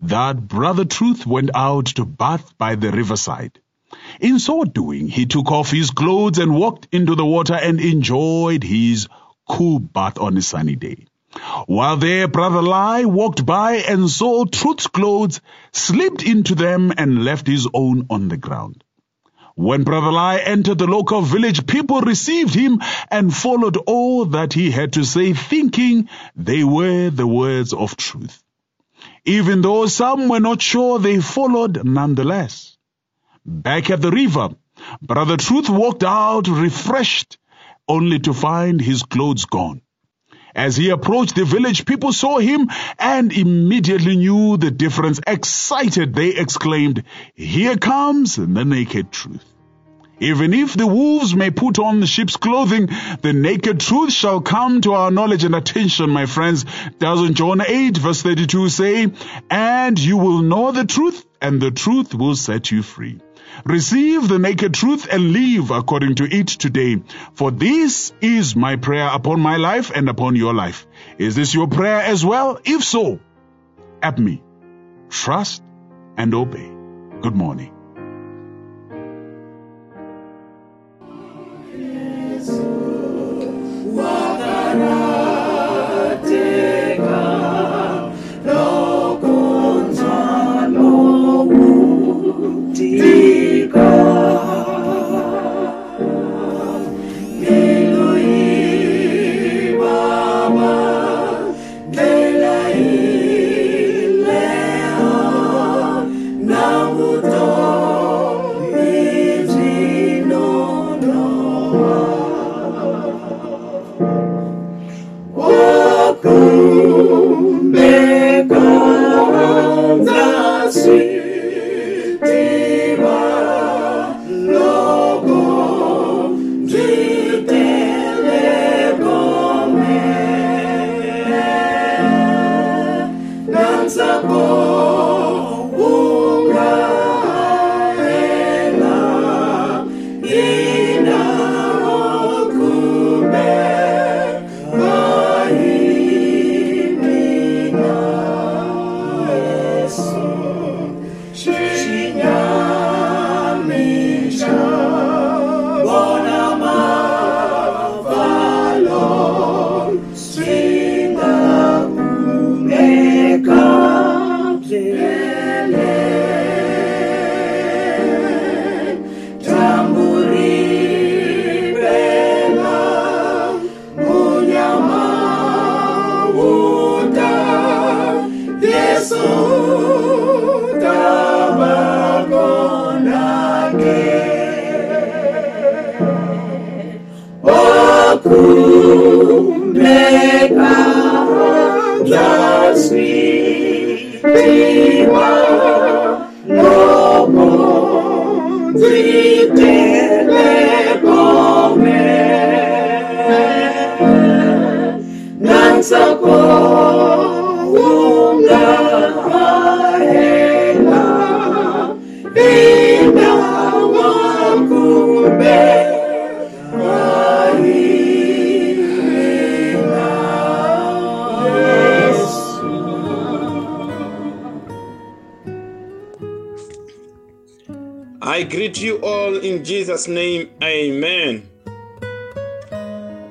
that 0.00 0.46
Brother 0.46 0.84
Truth 0.84 1.26
went 1.26 1.50
out 1.54 1.86
to 1.86 2.04
bath 2.04 2.56
by 2.58 2.76
the 2.76 2.92
riverside. 2.92 3.58
In 4.20 4.38
so 4.38 4.62
doing, 4.64 5.08
he 5.08 5.24
took 5.26 5.50
off 5.50 5.70
his 5.70 5.90
clothes 5.90 6.38
and 6.38 6.54
walked 6.54 6.86
into 6.92 7.14
the 7.14 7.24
water 7.24 7.54
and 7.54 7.80
enjoyed 7.80 8.62
his 8.62 9.08
cool 9.48 9.78
bath 9.78 10.18
on 10.20 10.36
a 10.36 10.42
sunny 10.42 10.76
day. 10.76 11.06
While 11.66 11.96
there, 11.96 12.28
Brother 12.28 12.62
Lai 12.62 13.04
walked 13.06 13.44
by 13.46 13.76
and 13.88 14.08
saw 14.10 14.44
Truth's 14.44 14.86
clothes, 14.86 15.40
slipped 15.72 16.22
into 16.22 16.54
them, 16.54 16.92
and 16.96 17.24
left 17.24 17.46
his 17.46 17.66
own 17.74 18.06
on 18.10 18.28
the 18.28 18.36
ground. 18.36 18.82
When 19.58 19.82
Brother 19.82 20.12
Lai 20.12 20.36
entered 20.36 20.78
the 20.78 20.86
local 20.86 21.20
village, 21.20 21.66
people 21.66 22.00
received 22.02 22.54
him 22.54 22.80
and 23.10 23.34
followed 23.34 23.76
all 23.88 24.24
that 24.26 24.52
he 24.52 24.70
had 24.70 24.92
to 24.92 25.02
say, 25.04 25.32
thinking 25.32 26.08
they 26.36 26.62
were 26.62 27.10
the 27.10 27.26
words 27.26 27.72
of 27.72 27.96
truth. 27.96 28.40
Even 29.24 29.60
though 29.62 29.86
some 29.86 30.28
were 30.28 30.38
not 30.38 30.62
sure, 30.62 31.00
they 31.00 31.20
followed 31.20 31.84
nonetheless. 31.84 32.76
Back 33.44 33.90
at 33.90 34.00
the 34.00 34.12
river, 34.12 34.50
Brother 35.02 35.36
Truth 35.36 35.68
walked 35.68 36.04
out 36.04 36.46
refreshed, 36.46 37.38
only 37.88 38.20
to 38.20 38.32
find 38.34 38.80
his 38.80 39.02
clothes 39.02 39.44
gone. 39.44 39.82
As 40.58 40.74
he 40.76 40.90
approached 40.90 41.36
the 41.36 41.44
village, 41.44 41.86
people 41.86 42.12
saw 42.12 42.38
him 42.38 42.68
and 42.98 43.32
immediately 43.32 44.16
knew 44.16 44.56
the 44.56 44.72
difference. 44.72 45.20
Excited, 45.24 46.14
they 46.16 46.30
exclaimed, 46.30 47.04
Here 47.36 47.76
comes 47.76 48.34
the 48.34 48.46
naked 48.64 49.12
truth. 49.12 49.44
Even 50.18 50.52
if 50.52 50.76
the 50.76 50.88
wolves 50.88 51.32
may 51.32 51.52
put 51.52 51.78
on 51.78 52.00
the 52.00 52.08
sheep's 52.08 52.36
clothing, 52.36 52.88
the 53.22 53.32
naked 53.32 53.78
truth 53.78 54.12
shall 54.12 54.40
come 54.40 54.80
to 54.80 54.94
our 54.94 55.12
knowledge 55.12 55.44
and 55.44 55.54
attention, 55.54 56.10
my 56.10 56.26
friends. 56.26 56.64
Doesn't 56.98 57.34
John 57.34 57.60
8 57.60 57.96
verse 57.98 58.22
32 58.22 58.68
say, 58.68 59.12
And 59.48 59.96
you 59.96 60.16
will 60.16 60.42
know 60.42 60.72
the 60.72 60.84
truth, 60.84 61.24
and 61.40 61.60
the 61.62 61.70
truth 61.70 62.16
will 62.16 62.34
set 62.34 62.72
you 62.72 62.82
free. 62.82 63.20
Receive 63.64 64.28
the 64.28 64.38
naked 64.38 64.74
truth 64.74 65.06
and 65.10 65.32
live 65.32 65.70
according 65.70 66.14
to 66.16 66.24
it 66.32 66.48
today. 66.48 67.02
For 67.34 67.50
this 67.50 68.12
is 68.20 68.54
my 68.56 68.76
prayer 68.76 69.08
upon 69.12 69.40
my 69.40 69.56
life 69.56 69.90
and 69.94 70.08
upon 70.08 70.36
your 70.36 70.54
life. 70.54 70.86
Is 71.18 71.34
this 71.36 71.54
your 71.54 71.68
prayer 71.68 72.00
as 72.00 72.24
well? 72.24 72.58
If 72.64 72.84
so, 72.84 73.20
at 74.02 74.18
me. 74.18 74.42
Trust 75.10 75.62
and 76.16 76.34
obey. 76.34 76.70
Good 77.20 77.34
morning. 77.34 77.74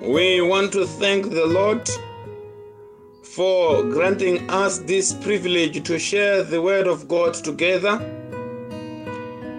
We 0.07 0.39
want 0.39 0.71
to 0.71 0.85
thank 0.87 1.31
the 1.31 1.45
Lord 1.45 1.89
for 3.23 3.83
granting 3.83 4.49
us 4.49 4.79
this 4.79 5.11
privilege 5.13 5.83
to 5.85 5.99
share 5.99 6.43
the 6.43 6.61
Word 6.61 6.87
of 6.87 7.09
God 7.09 7.33
together. 7.33 7.97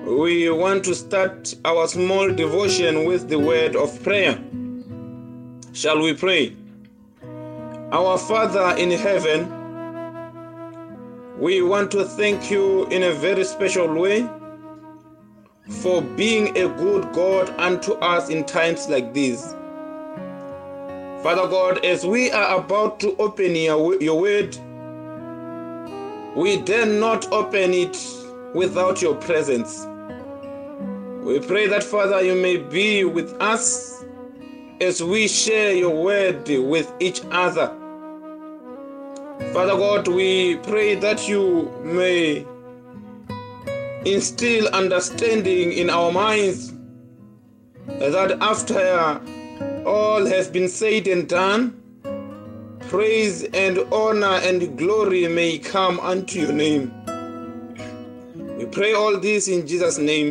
We 0.06 0.48
want 0.48 0.84
to 0.84 0.94
start 0.94 1.54
our 1.66 1.86
small 1.86 2.30
devotion 2.32 3.04
with 3.04 3.28
the 3.28 3.38
word 3.38 3.76
of 3.76 4.02
prayer. 4.02 4.40
Shall 5.74 6.00
we 6.00 6.14
pray? 6.14 6.56
Our 7.92 8.16
Father 8.16 8.74
in 8.78 8.90
heaven, 8.92 9.50
we 11.38 11.60
want 11.60 11.90
to 11.90 12.06
thank 12.06 12.50
you 12.50 12.86
in 12.86 13.02
a 13.02 13.12
very 13.12 13.44
special 13.44 13.92
way 13.92 14.26
for 15.68 16.00
being 16.00 16.56
a 16.56 16.68
good 16.70 17.12
God 17.12 17.50
unto 17.60 17.92
us 18.00 18.30
in 18.30 18.44
times 18.44 18.88
like 18.88 19.12
these. 19.12 19.54
Father 21.22 21.48
God, 21.48 21.84
as 21.84 22.06
we 22.06 22.30
are 22.30 22.60
about 22.60 23.00
to 23.00 23.16
open 23.16 23.56
your, 23.56 24.00
your 24.00 24.20
word, 24.20 24.56
we 26.36 26.58
dare 26.60 26.86
not 26.86 27.30
open 27.32 27.74
it 27.74 27.96
without 28.54 29.02
your 29.02 29.16
presence. 29.16 29.84
We 31.26 31.40
pray 31.40 31.66
that, 31.66 31.82
Father, 31.82 32.22
you 32.22 32.36
may 32.36 32.56
be 32.58 33.02
with 33.04 33.32
us 33.42 34.04
as 34.80 35.02
we 35.02 35.26
share 35.26 35.74
your 35.74 36.00
word 36.04 36.46
with 36.46 36.92
each 37.00 37.20
other. 37.32 37.66
Father 39.52 39.74
God, 39.76 40.06
we 40.06 40.54
pray 40.58 40.94
that 40.94 41.26
you 41.28 41.64
may 41.82 42.46
instill 44.04 44.68
understanding 44.68 45.72
in 45.72 45.90
our 45.90 46.12
minds 46.12 46.72
that 47.88 48.38
after 48.40 49.20
All 49.88 50.26
has 50.26 50.48
been 50.50 50.68
said 50.68 51.06
and 51.08 51.26
done. 51.26 51.82
Praise 52.90 53.44
and 53.54 53.78
honor 53.90 54.38
and 54.50 54.76
glory 54.76 55.26
may 55.28 55.58
come 55.58 55.98
unto 56.00 56.40
your 56.40 56.52
name. 56.52 56.92
We 58.58 58.66
pray 58.66 58.92
all 58.92 59.18
this 59.18 59.48
in 59.48 59.66
Jesus' 59.66 59.96
name. 59.96 60.30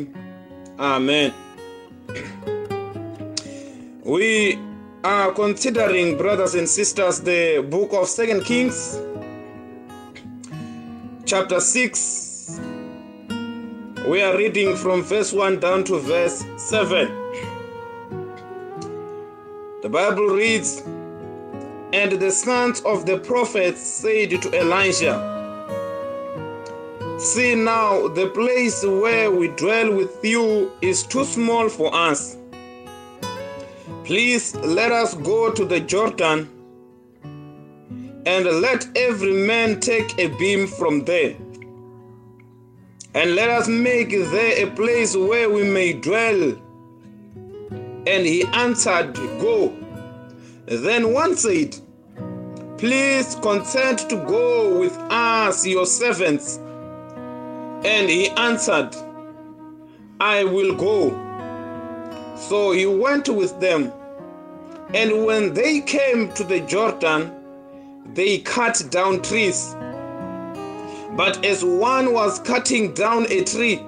Amen. 0.79 1.33
We 4.05 4.59
are 5.03 5.31
considering, 5.31 6.17
brothers 6.19 6.53
and 6.53 6.69
sisters, 6.69 7.19
the 7.21 7.65
book 7.67 7.91
of 7.93 8.07
Second 8.09 8.43
Kings, 8.45 8.97
chapter 11.25 11.59
6. 11.59 12.59
We 14.07 14.21
are 14.21 14.37
reading 14.37 14.75
from 14.77 15.01
verse 15.01 15.33
1 15.33 15.59
down 15.59 15.83
to 15.85 15.97
verse 15.97 16.43
7. 16.57 17.23
The 19.83 19.89
Bible 19.89 20.25
reads, 20.29 20.81
And 21.93 22.11
the 22.13 22.31
sons 22.31 22.81
of 22.81 23.05
the 23.05 23.19
prophets 23.19 23.79
said 23.79 24.31
to 24.31 24.59
Elijah, 24.59 25.19
See 27.19 27.53
now, 27.53 28.07
the 28.07 28.27
place 28.29 28.83
where 28.83 29.29
we 29.29 29.49
dwell 29.49 29.93
with 29.93 30.17
you 30.25 30.71
is 30.81 31.03
too 31.05 31.23
small 31.25 31.69
for 31.69 31.93
us. 31.93 32.37
Please 34.03 34.55
let 34.55 34.91
us 34.91 35.13
go 35.13 35.51
to 35.53 35.63
the 35.63 35.79
Jordan, 35.79 36.49
and 38.25 38.45
let 38.47 38.87
every 38.97 39.33
man 39.33 39.79
take 39.79 40.17
a 40.17 40.25
beam 40.39 40.65
from 40.65 41.05
there. 41.05 41.35
And 43.13 43.35
let 43.35 43.51
us 43.51 43.67
make 43.67 44.09
there 44.09 44.67
a 44.67 44.71
place 44.71 45.15
where 45.15 45.51
we 45.51 45.63
may 45.69 45.93
dwell 45.93 46.57
And 48.07 48.25
he 48.25 48.45
answered, 48.53 49.13
Go. 49.43 49.75
Then 50.65 51.11
one 51.13 51.35
said, 51.35 51.77
Please 52.77 53.35
consent 53.41 53.99
to 54.09 54.15
go 54.25 54.79
with 54.79 54.95
us, 55.11 55.67
your 55.67 55.85
servants. 55.85 56.55
And 57.85 58.09
he 58.09 58.29
answered, 58.29 58.95
I 60.21 60.45
will 60.45 60.73
go. 60.75 61.09
So 62.37 62.71
he 62.71 62.85
went 62.85 63.27
with 63.27 63.59
them. 63.59 63.91
And 64.93 65.25
when 65.25 65.53
they 65.53 65.81
came 65.81 66.31
to 66.33 66.45
the 66.45 66.61
Jordan, 66.61 67.29
they 68.13 68.37
cut 68.37 68.81
down 68.89 69.21
trees. 69.21 69.75
But 71.17 71.43
as 71.45 71.65
one 71.65 72.13
was 72.13 72.39
cutting 72.39 72.93
down 72.93 73.29
a 73.29 73.43
tree, 73.43 73.81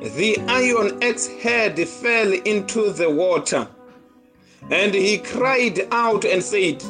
the 0.00 0.36
iron 0.46 1.02
axe 1.02 1.26
head 1.26 1.78
fell 1.88 2.32
into 2.44 2.92
the 2.92 3.08
water. 3.10 3.66
And 4.70 4.92
he 4.94 5.18
cried 5.18 5.86
out 5.90 6.24
and 6.24 6.42
said, 6.42 6.82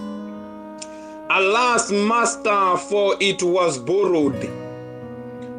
Alas, 1.30 1.90
master, 1.90 2.76
for 2.88 3.16
it 3.20 3.42
was 3.42 3.78
borrowed. 3.78 4.48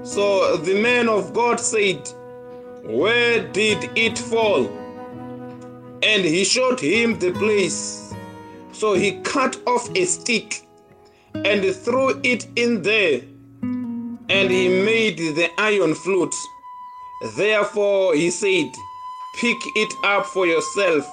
So 0.04 0.58
the 0.58 0.82
man 0.82 1.10
of 1.10 1.34
God 1.34 1.60
said, 1.60 2.08
Where 2.84 3.48
did 3.50 3.90
it 3.96 4.18
fall? 4.18 4.66
And 6.04 6.24
he 6.26 6.44
showed 6.44 6.80
him 6.80 7.20
the 7.20 7.32
place. 7.34 8.14
So 8.72 8.94
he 8.94 9.20
cut 9.22 9.60
off 9.68 9.90
a 9.96 10.06
stick 10.06 10.62
and 11.34 11.64
threw 11.76 12.20
it 12.24 12.48
in 12.56 12.82
there, 12.84 13.22
and 13.62 14.52
he 14.52 14.68
made 14.82 15.18
the 15.18 15.50
iron 15.58 15.94
flute. 15.96 16.34
Therefore 17.22 18.14
he 18.14 18.30
said, 18.30 18.76
Pick 19.34 19.76
it 19.76 19.98
up 20.04 20.26
for 20.26 20.46
yourself. 20.46 21.06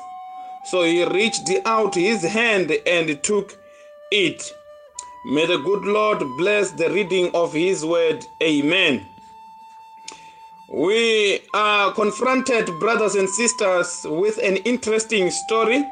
So 0.66 0.82
he 0.82 1.04
reached 1.04 1.50
out 1.64 1.94
his 1.94 2.22
hand 2.22 2.70
and 2.86 3.22
took 3.22 3.56
it. 4.10 4.42
May 5.26 5.46
the 5.46 5.58
good 5.58 5.84
Lord 5.84 6.18
bless 6.36 6.70
the 6.72 6.90
reading 6.90 7.30
of 7.34 7.52
his 7.52 7.84
word. 7.84 8.24
Amen. 8.42 9.06
We 10.68 11.40
are 11.54 11.92
confronted, 11.92 12.66
brothers 12.80 13.14
and 13.14 13.28
sisters, 13.28 14.04
with 14.08 14.38
an 14.38 14.56
interesting 14.58 15.30
story. 15.30 15.86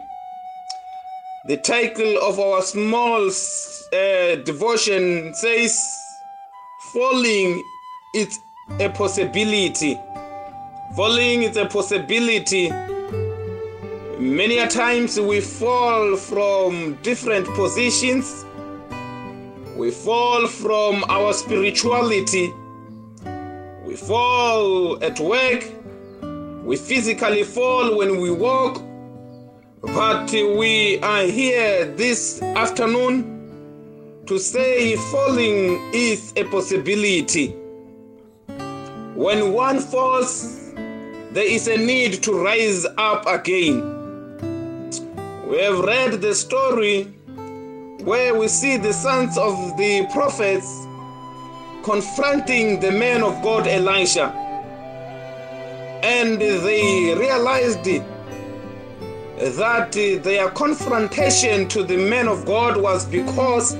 The 1.46 1.56
title 1.58 2.18
of 2.22 2.38
our 2.38 2.62
small 2.62 3.28
uh, 3.30 4.36
devotion 4.44 5.34
says, 5.34 5.78
Falling 6.92 7.62
Its 8.14 8.38
a 8.80 8.88
possibility. 8.90 10.00
Falling 10.94 11.42
is 11.42 11.56
a 11.56 11.66
possibility. 11.66 12.70
Many 14.18 14.58
a 14.58 14.68
times 14.68 15.18
we 15.18 15.40
fall 15.40 16.16
from 16.16 16.94
different 17.02 17.46
positions. 17.54 18.44
We 19.76 19.90
fall 19.90 20.46
from 20.46 21.04
our 21.08 21.32
spirituality. 21.32 22.52
We 23.84 23.96
fall 23.96 25.02
at 25.02 25.18
work. 25.18 25.68
We 26.64 26.76
physically 26.76 27.42
fall 27.42 27.96
when 27.96 28.20
we 28.20 28.30
walk. 28.30 28.80
But 29.82 30.30
we 30.30 31.00
are 31.00 31.24
here 31.24 31.86
this 31.86 32.40
afternoon 32.40 34.22
to 34.26 34.38
say 34.38 34.94
falling 34.96 35.90
is 35.92 36.32
a 36.36 36.44
possibility. 36.44 37.56
When 39.14 39.52
one 39.52 39.78
falls, 39.78 40.72
there 40.72 41.44
is 41.46 41.68
a 41.68 41.76
need 41.76 42.22
to 42.22 42.32
rise 42.42 42.86
up 42.96 43.26
again. 43.26 43.90
We 45.46 45.58
have 45.60 45.80
read 45.80 46.14
the 46.22 46.34
story 46.34 47.04
where 48.04 48.34
we 48.34 48.48
see 48.48 48.78
the 48.78 48.94
sons 48.94 49.36
of 49.36 49.76
the 49.76 50.06
prophets 50.14 50.64
confronting 51.82 52.80
the 52.80 52.90
man 52.90 53.22
of 53.22 53.42
God 53.42 53.66
Elisha. 53.66 54.28
And 56.02 56.40
they 56.40 57.14
realized 57.14 57.84
that 57.84 59.90
their 60.24 60.48
confrontation 60.50 61.68
to 61.68 61.82
the 61.82 61.98
man 61.98 62.28
of 62.28 62.46
God 62.46 62.78
was 62.80 63.04
because 63.04 63.76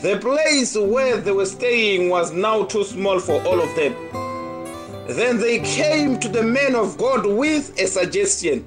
the 0.00 0.16
place 0.22 0.74
where 0.74 1.18
they 1.18 1.32
were 1.32 1.44
staying 1.44 2.08
was 2.08 2.32
now 2.32 2.64
too 2.64 2.84
small 2.84 3.20
for 3.20 3.42
all 3.46 3.60
of 3.60 3.76
them. 3.76 3.94
Then 5.10 5.38
they 5.38 5.58
came 5.58 6.20
to 6.20 6.28
the 6.28 6.40
men 6.42 6.76
of 6.76 6.96
God 6.96 7.26
with 7.26 7.76
a 7.80 7.88
suggestion 7.88 8.64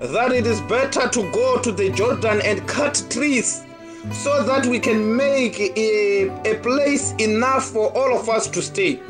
that 0.00 0.30
it 0.30 0.46
is 0.46 0.60
better 0.62 1.08
to 1.08 1.32
go 1.32 1.60
to 1.60 1.72
the 1.72 1.90
Jordan 1.90 2.40
and 2.44 2.64
cut 2.68 3.04
trees 3.10 3.64
so 4.12 4.44
that 4.44 4.66
we 4.66 4.78
can 4.78 5.16
make 5.16 5.58
a, 5.58 6.28
a 6.48 6.60
place 6.60 7.12
enough 7.18 7.64
for 7.64 7.88
all 7.98 8.16
of 8.16 8.28
us 8.28 8.46
to 8.46 8.62
stay. 8.62 9.00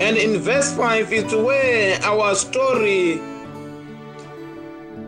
And 0.00 0.16
in 0.16 0.38
verse 0.40 0.72
5 0.76 1.12
is 1.12 1.32
where 1.34 2.00
our 2.04 2.36
story 2.36 3.20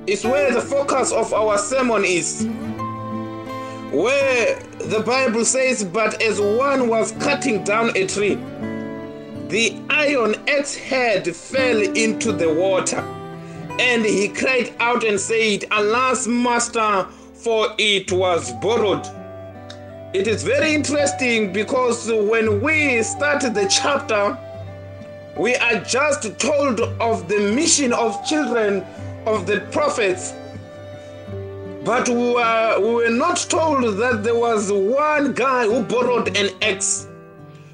is 0.09 0.25
where 0.25 0.51
the 0.53 0.61
focus 0.61 1.13
of 1.13 1.33
our 1.33 1.57
sermon 1.57 2.05
is. 2.05 2.49
Where 3.93 4.59
the 4.87 5.05
Bible 5.07 5.45
says, 5.45 5.85
But 5.85 6.21
as 6.21 6.41
one 6.41 6.89
was 6.89 7.13
cutting 7.21 7.63
down 7.63 7.97
a 7.97 8.07
tree, 8.09 8.35
the 9.53 9.77
Iron 9.91 10.35
Axe 10.49 10.75
head 10.75 11.37
fell 11.37 11.79
into 11.95 12.33
the 12.33 12.51
water. 12.51 13.01
And 13.79 14.03
he 14.03 14.29
cried 14.29 14.75
out 14.81 15.05
and 15.05 15.21
said, 15.21 15.67
Alas, 15.71 16.27
master, 16.27 17.07
for 17.35 17.69
it 17.77 18.11
was 18.11 18.51
borrowed. 18.63 19.07
It 20.15 20.27
is 20.27 20.43
very 20.43 20.73
interesting 20.75 21.53
because 21.53 22.09
when 22.11 22.63
we 22.63 23.03
start 23.03 23.43
the 23.43 23.67
chapter, 23.69 24.39
we 25.37 25.55
are 25.57 25.81
just 25.85 26.23
told 26.39 26.81
of 26.81 27.29
the 27.29 27.53
mission 27.55 27.93
of 27.93 28.25
children 28.27 28.83
of 29.27 29.47
the 29.47 29.61
prophets. 29.71 30.33
But 31.85 32.09
we 32.09 32.15
were, 32.37 32.81
we 32.81 32.95
were 32.95 33.11
not 33.11 33.37
told 33.51 33.83
that 33.99 34.25
there 34.25 34.35
was 34.39 34.73
one 34.73 35.35
guy 35.35 35.67
who 35.67 35.83
borrowed 35.83 36.35
an 36.39 36.49
axe. 36.63 37.07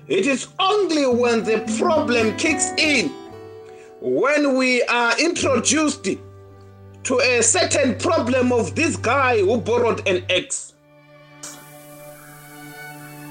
It 0.09 0.27
is 0.27 0.49
only 0.59 1.07
when 1.07 1.45
the 1.45 1.61
problem 1.79 2.35
kicks 2.39 2.71
in, 2.79 3.11
when 4.01 4.57
we 4.57 4.83
are 4.85 5.13
introduced 5.21 6.03
to 7.03 7.21
a 7.21 7.43
certain 7.43 7.95
problem 7.99 8.51
of 8.51 8.75
this 8.75 8.97
guy 8.97 9.39
who 9.41 9.59
borrowed 9.61 10.09
an 10.09 10.25
X. 10.31 10.73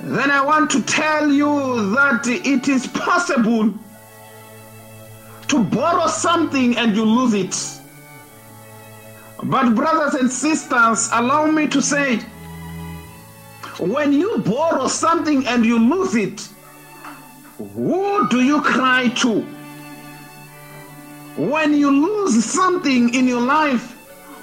Then 0.03 0.29
I 0.29 0.45
want 0.45 0.69
to 0.69 0.83
tell 0.83 1.31
you 1.31 1.95
that 1.95 2.27
it 2.27 2.67
is 2.67 2.85
possible 2.85 3.73
to 5.47 5.63
borrow 5.63 6.05
something 6.05 6.77
and 6.77 6.95
you 6.95 7.03
lose 7.03 7.33
it. 7.33 7.57
But, 9.43 9.73
brothers 9.73 10.13
and 10.19 10.31
sisters, 10.31 11.09
allow 11.11 11.47
me 11.47 11.65
to 11.67 11.81
say 11.81 12.19
when 13.79 14.13
you 14.13 14.37
borrow 14.39 14.87
something 14.87 15.45
and 15.47 15.63
you 15.65 15.79
lose 15.79 16.13
it, 16.15 16.47
Who 17.57 18.29
do 18.29 18.41
you 18.43 18.61
cry 18.61 19.07
to? 19.21 19.41
When 21.37 21.73
you 21.75 21.89
lose 21.89 22.45
something 22.45 23.13
in 23.15 23.27
your 23.27 23.41
life, 23.41 23.93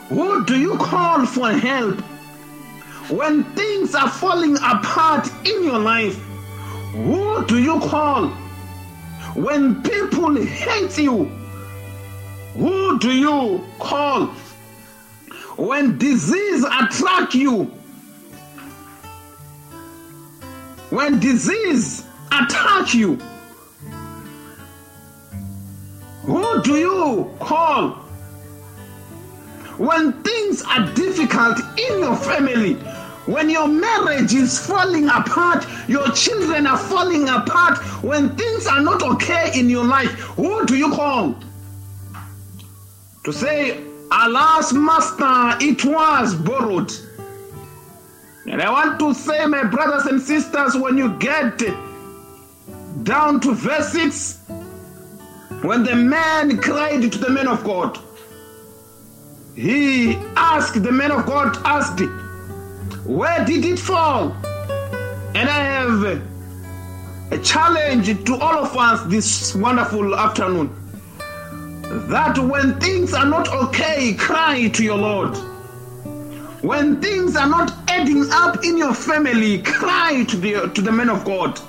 who 0.09 0.45
do 0.45 0.59
you 0.59 0.77
call 0.79 1.25
for 1.25 1.51
help? 1.51 2.01
When 3.11 3.45
things 3.55 3.95
are 3.95 4.09
falling 4.09 4.57
apart 4.57 5.29
in 5.47 5.63
your 5.63 5.79
life, 5.79 6.17
who 6.93 7.45
do 7.47 7.59
you 7.59 7.79
call? 7.81 8.29
When 9.35 9.81
people 9.83 10.35
hate 10.43 10.99
you, 10.99 11.27
who 12.55 12.99
do 12.99 13.13
you 13.13 13.65
call? 13.79 14.27
When 15.57 15.99
disease 15.99 16.65
attack 16.65 17.35
you, 17.35 17.65
when 20.91 21.21
disease 21.21 22.05
attach 22.43 22.95
you. 22.95 23.17
Who 26.25 26.63
do 26.63 26.75
you 26.77 27.35
call? 27.41 27.91
When 29.77 30.13
things 30.23 30.63
are 30.63 30.87
difficult 30.95 31.59
in 31.79 31.99
your 31.99 32.17
family, 32.17 32.75
when 33.27 33.51
your 33.51 33.67
marriage 33.67 34.33
is 34.33 34.59
falling 34.67 35.09
apart, 35.09 35.67
your 35.89 36.09
children 36.13 36.67
are 36.67 36.79
falling 36.79 37.29
apart, 37.29 37.79
when 38.03 38.35
things 38.37 38.67
are 38.67 38.81
not 38.81 39.03
okay 39.03 39.51
in 39.59 39.69
your 39.69 39.85
life, 39.85 40.11
who 40.37 40.65
do 40.67 40.77
you 40.77 40.91
call? 40.93 41.35
To 43.25 43.33
say, 43.33 43.81
Alas, 44.13 44.73
Master, 44.73 45.59
it 45.65 45.85
was 45.85 46.35
borrowed. 46.35 46.93
And 48.47 48.61
I 48.63 48.71
want 48.71 49.01
to 49.01 49.15
say, 49.15 49.45
my 49.47 49.65
brothers 49.65 50.07
and 50.07 50.21
sisters, 50.21 50.77
when 50.77 50.97
you 50.97 51.11
get 51.19 51.59
down 53.03 53.41
to 53.41 53.53
verse 53.55 53.91
6 53.93 54.39
when 55.63 55.83
the 55.83 55.95
man 55.97 56.57
cried 56.59 57.11
to 57.11 57.19
the 57.19 57.29
man 57.29 57.49
of 57.49 57.65
God 57.65 57.99
he 59.57 60.15
asked 60.37 60.81
the 60.83 60.93
man 60.93 61.11
of 61.11 61.27
God 61.27 61.57
asked 61.65 62.01
where 63.05 63.45
did 63.45 63.65
it 63.65 63.79
fall 63.79 64.31
and 65.37 65.49
i 65.49 65.63
have 65.73 66.23
a 67.33 67.39
challenge 67.39 68.07
to 68.25 68.35
all 68.37 68.65
of 68.65 68.75
us 68.77 69.03
this 69.11 69.55
wonderful 69.57 70.15
afternoon 70.15 70.71
that 72.11 72.39
when 72.39 72.79
things 72.81 73.13
are 73.13 73.27
not 73.27 73.49
okay 73.53 74.15
cry 74.15 74.69
to 74.69 74.83
your 74.85 74.97
lord 74.97 75.37
when 76.63 77.03
things 77.03 77.35
are 77.37 77.49
not 77.49 77.73
adding 77.91 78.25
up 78.31 78.65
in 78.65 78.79
your 78.79 78.95
family 78.95 79.61
cry 79.63 80.25
to 80.29 80.37
the 80.39 80.69
to 80.69 80.81
the 80.81 80.91
man 80.93 81.11
of 81.11 81.25
god 81.27 81.61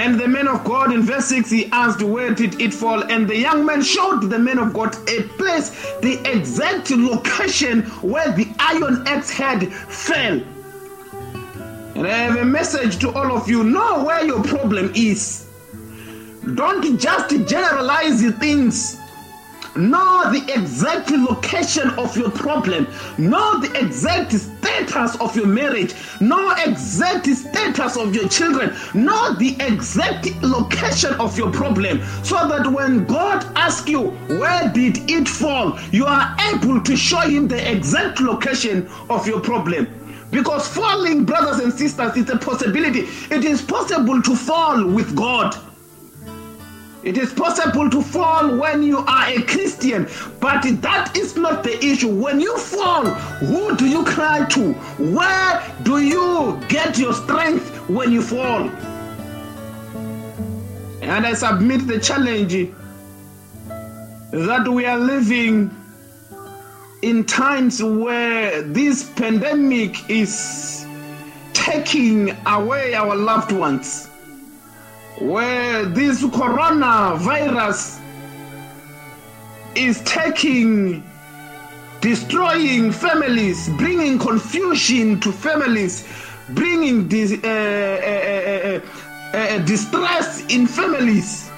And 0.00 0.18
the 0.18 0.26
man 0.26 0.48
of 0.48 0.64
God 0.64 0.94
in 0.94 1.02
verse 1.02 1.26
6 1.26 1.50
he 1.50 1.66
asked, 1.72 2.02
Where 2.02 2.32
did 2.34 2.58
it 2.58 2.72
fall? 2.72 3.04
And 3.04 3.28
the 3.28 3.36
young 3.36 3.66
man 3.66 3.82
showed 3.82 4.30
the 4.30 4.38
man 4.38 4.58
of 4.58 4.72
God 4.72 4.96
a 5.10 5.24
place, 5.36 5.68
the 6.00 6.18
exact 6.24 6.90
location 6.90 7.82
where 8.10 8.32
the 8.32 8.48
iron 8.58 9.06
axe 9.06 9.28
head 9.28 9.70
fell. 9.70 10.40
And 11.94 12.06
I 12.06 12.14
have 12.16 12.36
a 12.36 12.44
message 12.46 12.96
to 13.00 13.12
all 13.12 13.30
of 13.36 13.46
you 13.46 13.62
know 13.62 14.02
where 14.02 14.24
your 14.24 14.42
problem 14.42 14.90
is. 14.96 15.46
Don't 16.54 16.98
just 16.98 17.28
generalize 17.46 18.22
things. 18.36 18.96
know 19.76 20.30
the 20.32 20.52
exact 20.52 21.10
location 21.12 21.90
of 21.90 22.16
your 22.16 22.30
problem 22.30 22.86
know 23.18 23.60
the 23.60 23.72
exact 23.78 24.32
status 24.32 25.14
of 25.20 25.36
your 25.36 25.46
marriage 25.46 25.94
know 26.20 26.52
exact 26.64 27.26
status 27.26 27.96
of 27.96 28.14
your 28.14 28.28
children 28.28 28.74
know 28.94 29.32
the 29.34 29.54
exact 29.60 30.26
location 30.42 31.14
of 31.20 31.38
your 31.38 31.52
problem 31.52 32.02
so 32.24 32.34
that 32.48 32.66
when 32.66 33.04
god 33.04 33.44
asks 33.56 33.88
you 33.88 34.08
where 34.40 34.68
did 34.72 35.08
it 35.08 35.28
fall 35.28 35.78
you 35.92 36.04
are 36.04 36.34
able 36.52 36.80
to 36.82 36.96
show 36.96 37.20
him 37.20 37.46
the 37.46 37.70
exact 37.72 38.20
location 38.20 38.88
of 39.08 39.24
your 39.28 39.38
problem 39.40 39.86
because 40.32 40.66
falling 40.66 41.24
brothers 41.24 41.60
and 41.62 41.72
sisters 41.72 42.16
is 42.16 42.28
a 42.28 42.36
possibility 42.36 43.00
it 43.34 43.44
is 43.44 43.62
possible 43.62 44.20
to 44.22 44.34
fall 44.34 44.84
with 44.88 45.14
god 45.14 45.54
It 47.02 47.16
is 47.16 47.32
possible 47.32 47.88
to 47.88 48.02
fall 48.02 48.58
when 48.58 48.82
you 48.82 48.98
are 48.98 49.24
a 49.26 49.40
Christian, 49.42 50.06
but 50.38 50.62
that 50.82 51.16
is 51.16 51.34
not 51.34 51.62
the 51.64 51.82
issue. 51.82 52.10
When 52.14 52.38
you 52.40 52.58
fall, 52.58 53.06
who 53.40 53.74
do 53.76 53.86
you 53.88 54.04
cry 54.04 54.44
to? 54.50 54.72
Where 54.74 55.74
do 55.82 55.98
you 55.98 56.60
get 56.68 56.98
your 56.98 57.14
strength 57.14 57.66
when 57.88 58.12
you 58.12 58.20
fall? 58.20 58.68
And 61.00 61.26
I 61.26 61.32
submit 61.32 61.86
the 61.86 61.98
challenge 61.98 62.70
that 64.32 64.68
we 64.68 64.84
are 64.84 64.98
living 64.98 65.74
in 67.00 67.24
times 67.24 67.82
where 67.82 68.60
this 68.60 69.08
pandemic 69.16 70.10
is 70.10 70.86
taking 71.54 72.36
away 72.46 72.92
our 72.94 73.16
loved 73.16 73.52
ones. 73.52 74.09
where 75.20 75.84
this 75.84 76.22
coronavirus 76.22 78.00
is 79.74 80.00
taking 80.04 81.02
destroying 82.00 82.90
families 82.90 83.68
bringing 83.76 84.18
confusion 84.18 85.20
to 85.20 85.30
families 85.30 86.08
bringing 86.50 87.06
this 87.06 87.32
uh, 87.32 87.42
uh, 87.44 89.36
uh, 89.36 89.36
uh, 89.36 89.58
distress 89.66 90.42
in 90.48 90.66
families 90.66 91.50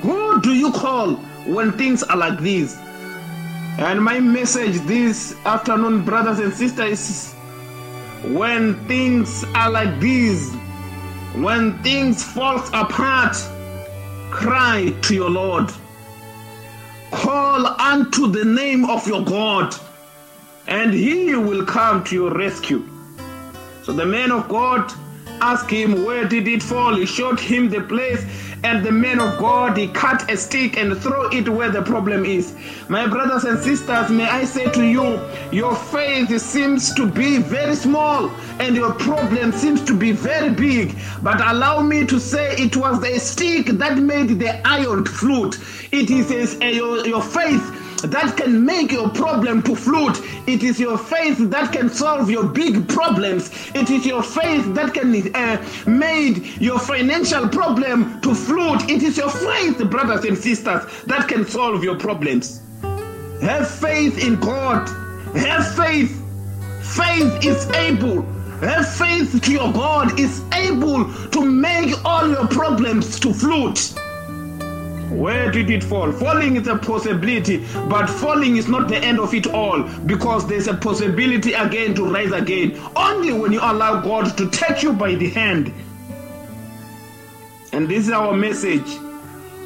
who 0.00 0.40
do 0.42 0.54
you 0.54 0.70
call 0.70 1.14
when 1.48 1.72
things 1.72 2.04
are 2.04 2.16
like 2.16 2.38
this 2.38 2.76
and 3.78 4.00
my 4.02 4.20
message 4.20 4.78
this 4.82 5.36
afternoon 5.46 6.04
brothers 6.04 6.38
and 6.38 6.52
sisters 6.54 7.32
when 8.36 8.76
things 8.86 9.42
are 9.56 9.68
like 9.68 9.98
this 9.98 10.54
When 11.34 11.82
things 11.82 12.22
fall 12.22 12.58
apart, 12.74 13.36
cry 14.30 14.92
to 15.00 15.14
your 15.14 15.30
Lord. 15.30 15.72
Call 17.10 17.66
unto 17.80 18.26
the 18.30 18.44
name 18.44 18.84
of 18.84 19.06
your 19.08 19.24
God, 19.24 19.74
and 20.68 20.92
he 20.92 21.34
will 21.34 21.64
come 21.64 22.04
to 22.04 22.14
your 22.14 22.32
rescue. 22.34 22.84
So 23.82 23.94
the 23.94 24.04
man 24.04 24.30
of 24.30 24.46
God 24.50 24.92
asked 25.40 25.70
him, 25.70 26.04
Where 26.04 26.26
did 26.28 26.46
it 26.48 26.62
fall? 26.62 26.94
He 26.96 27.06
showed 27.06 27.40
him 27.40 27.70
the 27.70 27.80
place. 27.80 28.22
and 28.64 28.84
the 28.84 28.92
man 28.92 29.20
of 29.20 29.38
God, 29.38 29.76
he 29.76 29.88
cut 29.88 30.30
a 30.30 30.36
stick 30.36 30.76
and 30.76 30.96
throw 30.98 31.28
it 31.28 31.48
where 31.48 31.70
the 31.70 31.82
problem 31.82 32.24
is. 32.24 32.54
My 32.88 33.06
brothers 33.06 33.44
and 33.44 33.58
sisters, 33.58 34.10
may 34.10 34.24
I 34.28 34.44
say 34.44 34.70
to 34.70 34.84
you, 34.84 35.20
your 35.50 35.74
faith 35.74 36.38
seems 36.40 36.94
to 36.94 37.10
be 37.10 37.38
very 37.38 37.74
small 37.74 38.28
and 38.58 38.76
your 38.76 38.92
problem 38.94 39.52
seems 39.52 39.82
to 39.84 39.96
be 39.96 40.12
very 40.12 40.50
big. 40.50 40.96
But 41.22 41.40
allow 41.40 41.80
me 41.82 42.06
to 42.06 42.20
say 42.20 42.54
it 42.56 42.76
was 42.76 43.00
the 43.00 43.18
stick 43.18 43.66
that 43.66 43.98
made 43.98 44.38
the 44.38 44.60
iron 44.66 45.04
flute. 45.06 45.58
It 45.90 46.10
is 46.10 46.58
a, 46.60 46.74
your, 46.74 47.06
your 47.06 47.22
faith 47.22 47.60
that 48.10 48.36
can 48.36 48.64
make 48.64 48.90
your 48.92 49.08
problem 49.08 49.62
to 49.62 49.74
float. 49.74 50.20
It 50.46 50.62
is 50.62 50.80
your 50.80 50.98
faith 50.98 51.38
that 51.50 51.72
can 51.72 51.88
solve 51.88 52.30
your 52.30 52.44
big 52.44 52.88
problems. 52.88 53.50
It 53.74 53.90
is 53.90 54.04
your 54.04 54.22
faith 54.22 54.74
that 54.74 54.94
can 54.94 55.12
uh, 55.34 55.58
made 55.86 56.38
your 56.60 56.78
financial 56.78 57.48
problem 57.48 58.20
to 58.22 58.34
float. 58.34 58.90
It 58.90 59.02
is 59.02 59.16
your 59.16 59.30
faith, 59.30 59.78
brothers 59.90 60.24
and 60.24 60.36
sisters, 60.36 60.82
that 61.04 61.28
can 61.28 61.46
solve 61.46 61.84
your 61.84 61.98
problems. 61.98 62.60
Have 63.40 63.68
faith 63.70 64.24
in 64.24 64.36
God. 64.40 64.88
Have 65.36 65.74
faith. 65.76 66.18
Faith 66.96 67.44
is 67.44 67.68
able. 67.70 68.22
Have 68.60 68.88
faith 68.96 69.42
to 69.42 69.52
your 69.52 69.72
God 69.72 70.18
is 70.20 70.42
able 70.52 71.12
to 71.30 71.44
make 71.44 71.94
all 72.04 72.28
your 72.28 72.46
problems 72.46 73.18
to 73.20 73.34
float. 73.34 73.92
Where 75.18 75.50
did 75.52 75.68
it 75.68 75.84
fall? 75.84 76.10
Falling 76.10 76.56
is 76.56 76.66
a 76.66 76.78
possibility, 76.78 77.62
but 77.86 78.06
falling 78.08 78.56
is 78.56 78.66
not 78.66 78.88
the 78.88 78.96
end 78.96 79.20
of 79.20 79.34
it 79.34 79.46
all 79.46 79.82
because 80.06 80.46
there's 80.46 80.68
a 80.68 80.74
possibility 80.74 81.52
again 81.52 81.94
to 81.96 82.04
rise 82.10 82.32
again. 82.32 82.80
Only 82.96 83.30
when 83.32 83.52
you 83.52 83.60
allow 83.60 84.00
God 84.00 84.36
to 84.38 84.48
take 84.48 84.82
you 84.82 84.94
by 84.94 85.14
the 85.14 85.28
hand. 85.28 85.70
And 87.74 87.86
this 87.88 88.06
is 88.06 88.10
our 88.12 88.32
message 88.32 88.90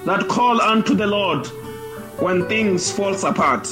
that 0.05 0.27
call 0.29 0.61
unto 0.61 0.95
the 0.97 1.07
Lord 1.07 1.47
when 2.19 2.49
things 2.49 2.91
falls 2.91 3.23
apart. 3.23 3.69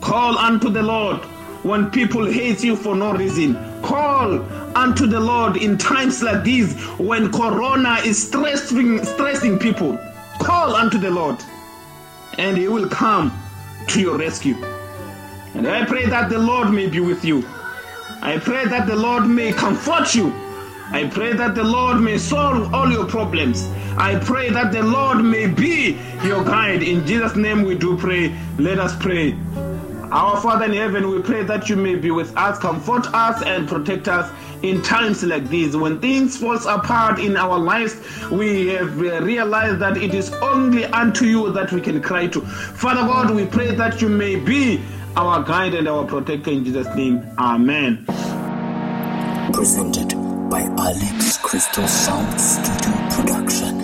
Call 0.00 0.36
unto 0.36 0.70
the 0.70 0.82
Lord 0.82 1.18
when 1.62 1.88
people 1.90 2.24
hate 2.26 2.64
you 2.64 2.74
for 2.74 2.96
no 2.96 3.12
reason. 3.12 3.54
Call 3.82 4.42
unto 4.76 5.06
the 5.06 5.20
Lord 5.20 5.56
in 5.56 5.78
times 5.78 6.20
like 6.22 6.42
these 6.42 6.74
when 6.98 7.30
corona 7.30 7.98
is 8.04 8.26
stressing 8.26 9.04
stressing 9.04 9.58
people. 9.60 9.96
Call 10.40 10.74
unto 10.74 10.98
the 10.98 11.10
Lord, 11.10 11.42
and 12.38 12.56
he 12.56 12.68
will 12.68 12.88
come 12.88 13.32
to 13.88 14.00
your 14.00 14.18
rescue. 14.18 14.56
And 15.54 15.66
I 15.66 15.84
pray 15.84 16.06
that 16.06 16.28
the 16.30 16.38
Lord 16.38 16.70
may 16.72 16.86
be 16.88 17.00
with 17.00 17.24
you. 17.24 17.44
I 18.22 18.38
pray 18.38 18.64
that 18.66 18.86
the 18.86 18.96
Lord 18.96 19.26
may 19.28 19.52
comfort 19.52 20.14
you. 20.14 20.32
I 20.90 21.08
pray 21.12 21.32
that 21.32 21.54
the 21.54 21.64
Lord 21.64 22.00
may 22.00 22.18
solve 22.18 22.72
all 22.72 22.90
your 22.90 23.06
problems. 23.06 23.68
I 23.96 24.18
pray 24.18 24.50
that 24.50 24.72
the 24.72 24.82
Lord 24.82 25.24
may 25.24 25.46
be 25.46 25.98
your 26.22 26.44
guide. 26.44 26.82
In 26.82 27.04
Jesus' 27.06 27.34
name 27.36 27.62
we 27.62 27.76
do 27.76 27.96
pray. 27.96 28.34
Let 28.58 28.78
us 28.78 28.94
pray. 28.96 29.36
Our 30.16 30.40
Father 30.40 30.64
in 30.64 30.72
heaven, 30.72 31.10
we 31.10 31.20
pray 31.20 31.42
that 31.42 31.68
you 31.68 31.76
may 31.76 31.94
be 31.94 32.10
with 32.10 32.34
us, 32.38 32.58
comfort 32.58 33.06
us, 33.08 33.42
and 33.42 33.68
protect 33.68 34.08
us 34.08 34.32
in 34.62 34.80
times 34.80 35.22
like 35.22 35.46
these. 35.50 35.76
When 35.76 36.00
things 36.00 36.38
fall 36.38 36.56
apart 36.68 37.18
in 37.18 37.36
our 37.36 37.58
lives, 37.58 38.00
we 38.30 38.68
have 38.68 38.98
realized 38.98 39.78
that 39.80 39.98
it 39.98 40.14
is 40.14 40.32
only 40.40 40.86
unto 40.86 41.26
you 41.26 41.52
that 41.52 41.70
we 41.70 41.82
can 41.82 42.00
cry 42.00 42.28
to. 42.28 42.40
Father 42.40 43.02
God, 43.02 43.34
we 43.34 43.44
pray 43.44 43.74
that 43.74 44.00
you 44.00 44.08
may 44.08 44.36
be 44.36 44.80
our 45.18 45.42
guide 45.44 45.74
and 45.74 45.86
our 45.86 46.06
protector 46.06 46.50
in 46.50 46.64
Jesus' 46.64 46.86
name. 46.96 47.22
Amen. 47.36 48.06
Presented 49.52 50.14
by 50.48 50.62
Alex 50.62 51.36
Crystal 51.36 51.86
Sound 51.86 52.40
Studio 52.40 53.08
Production. 53.10 53.75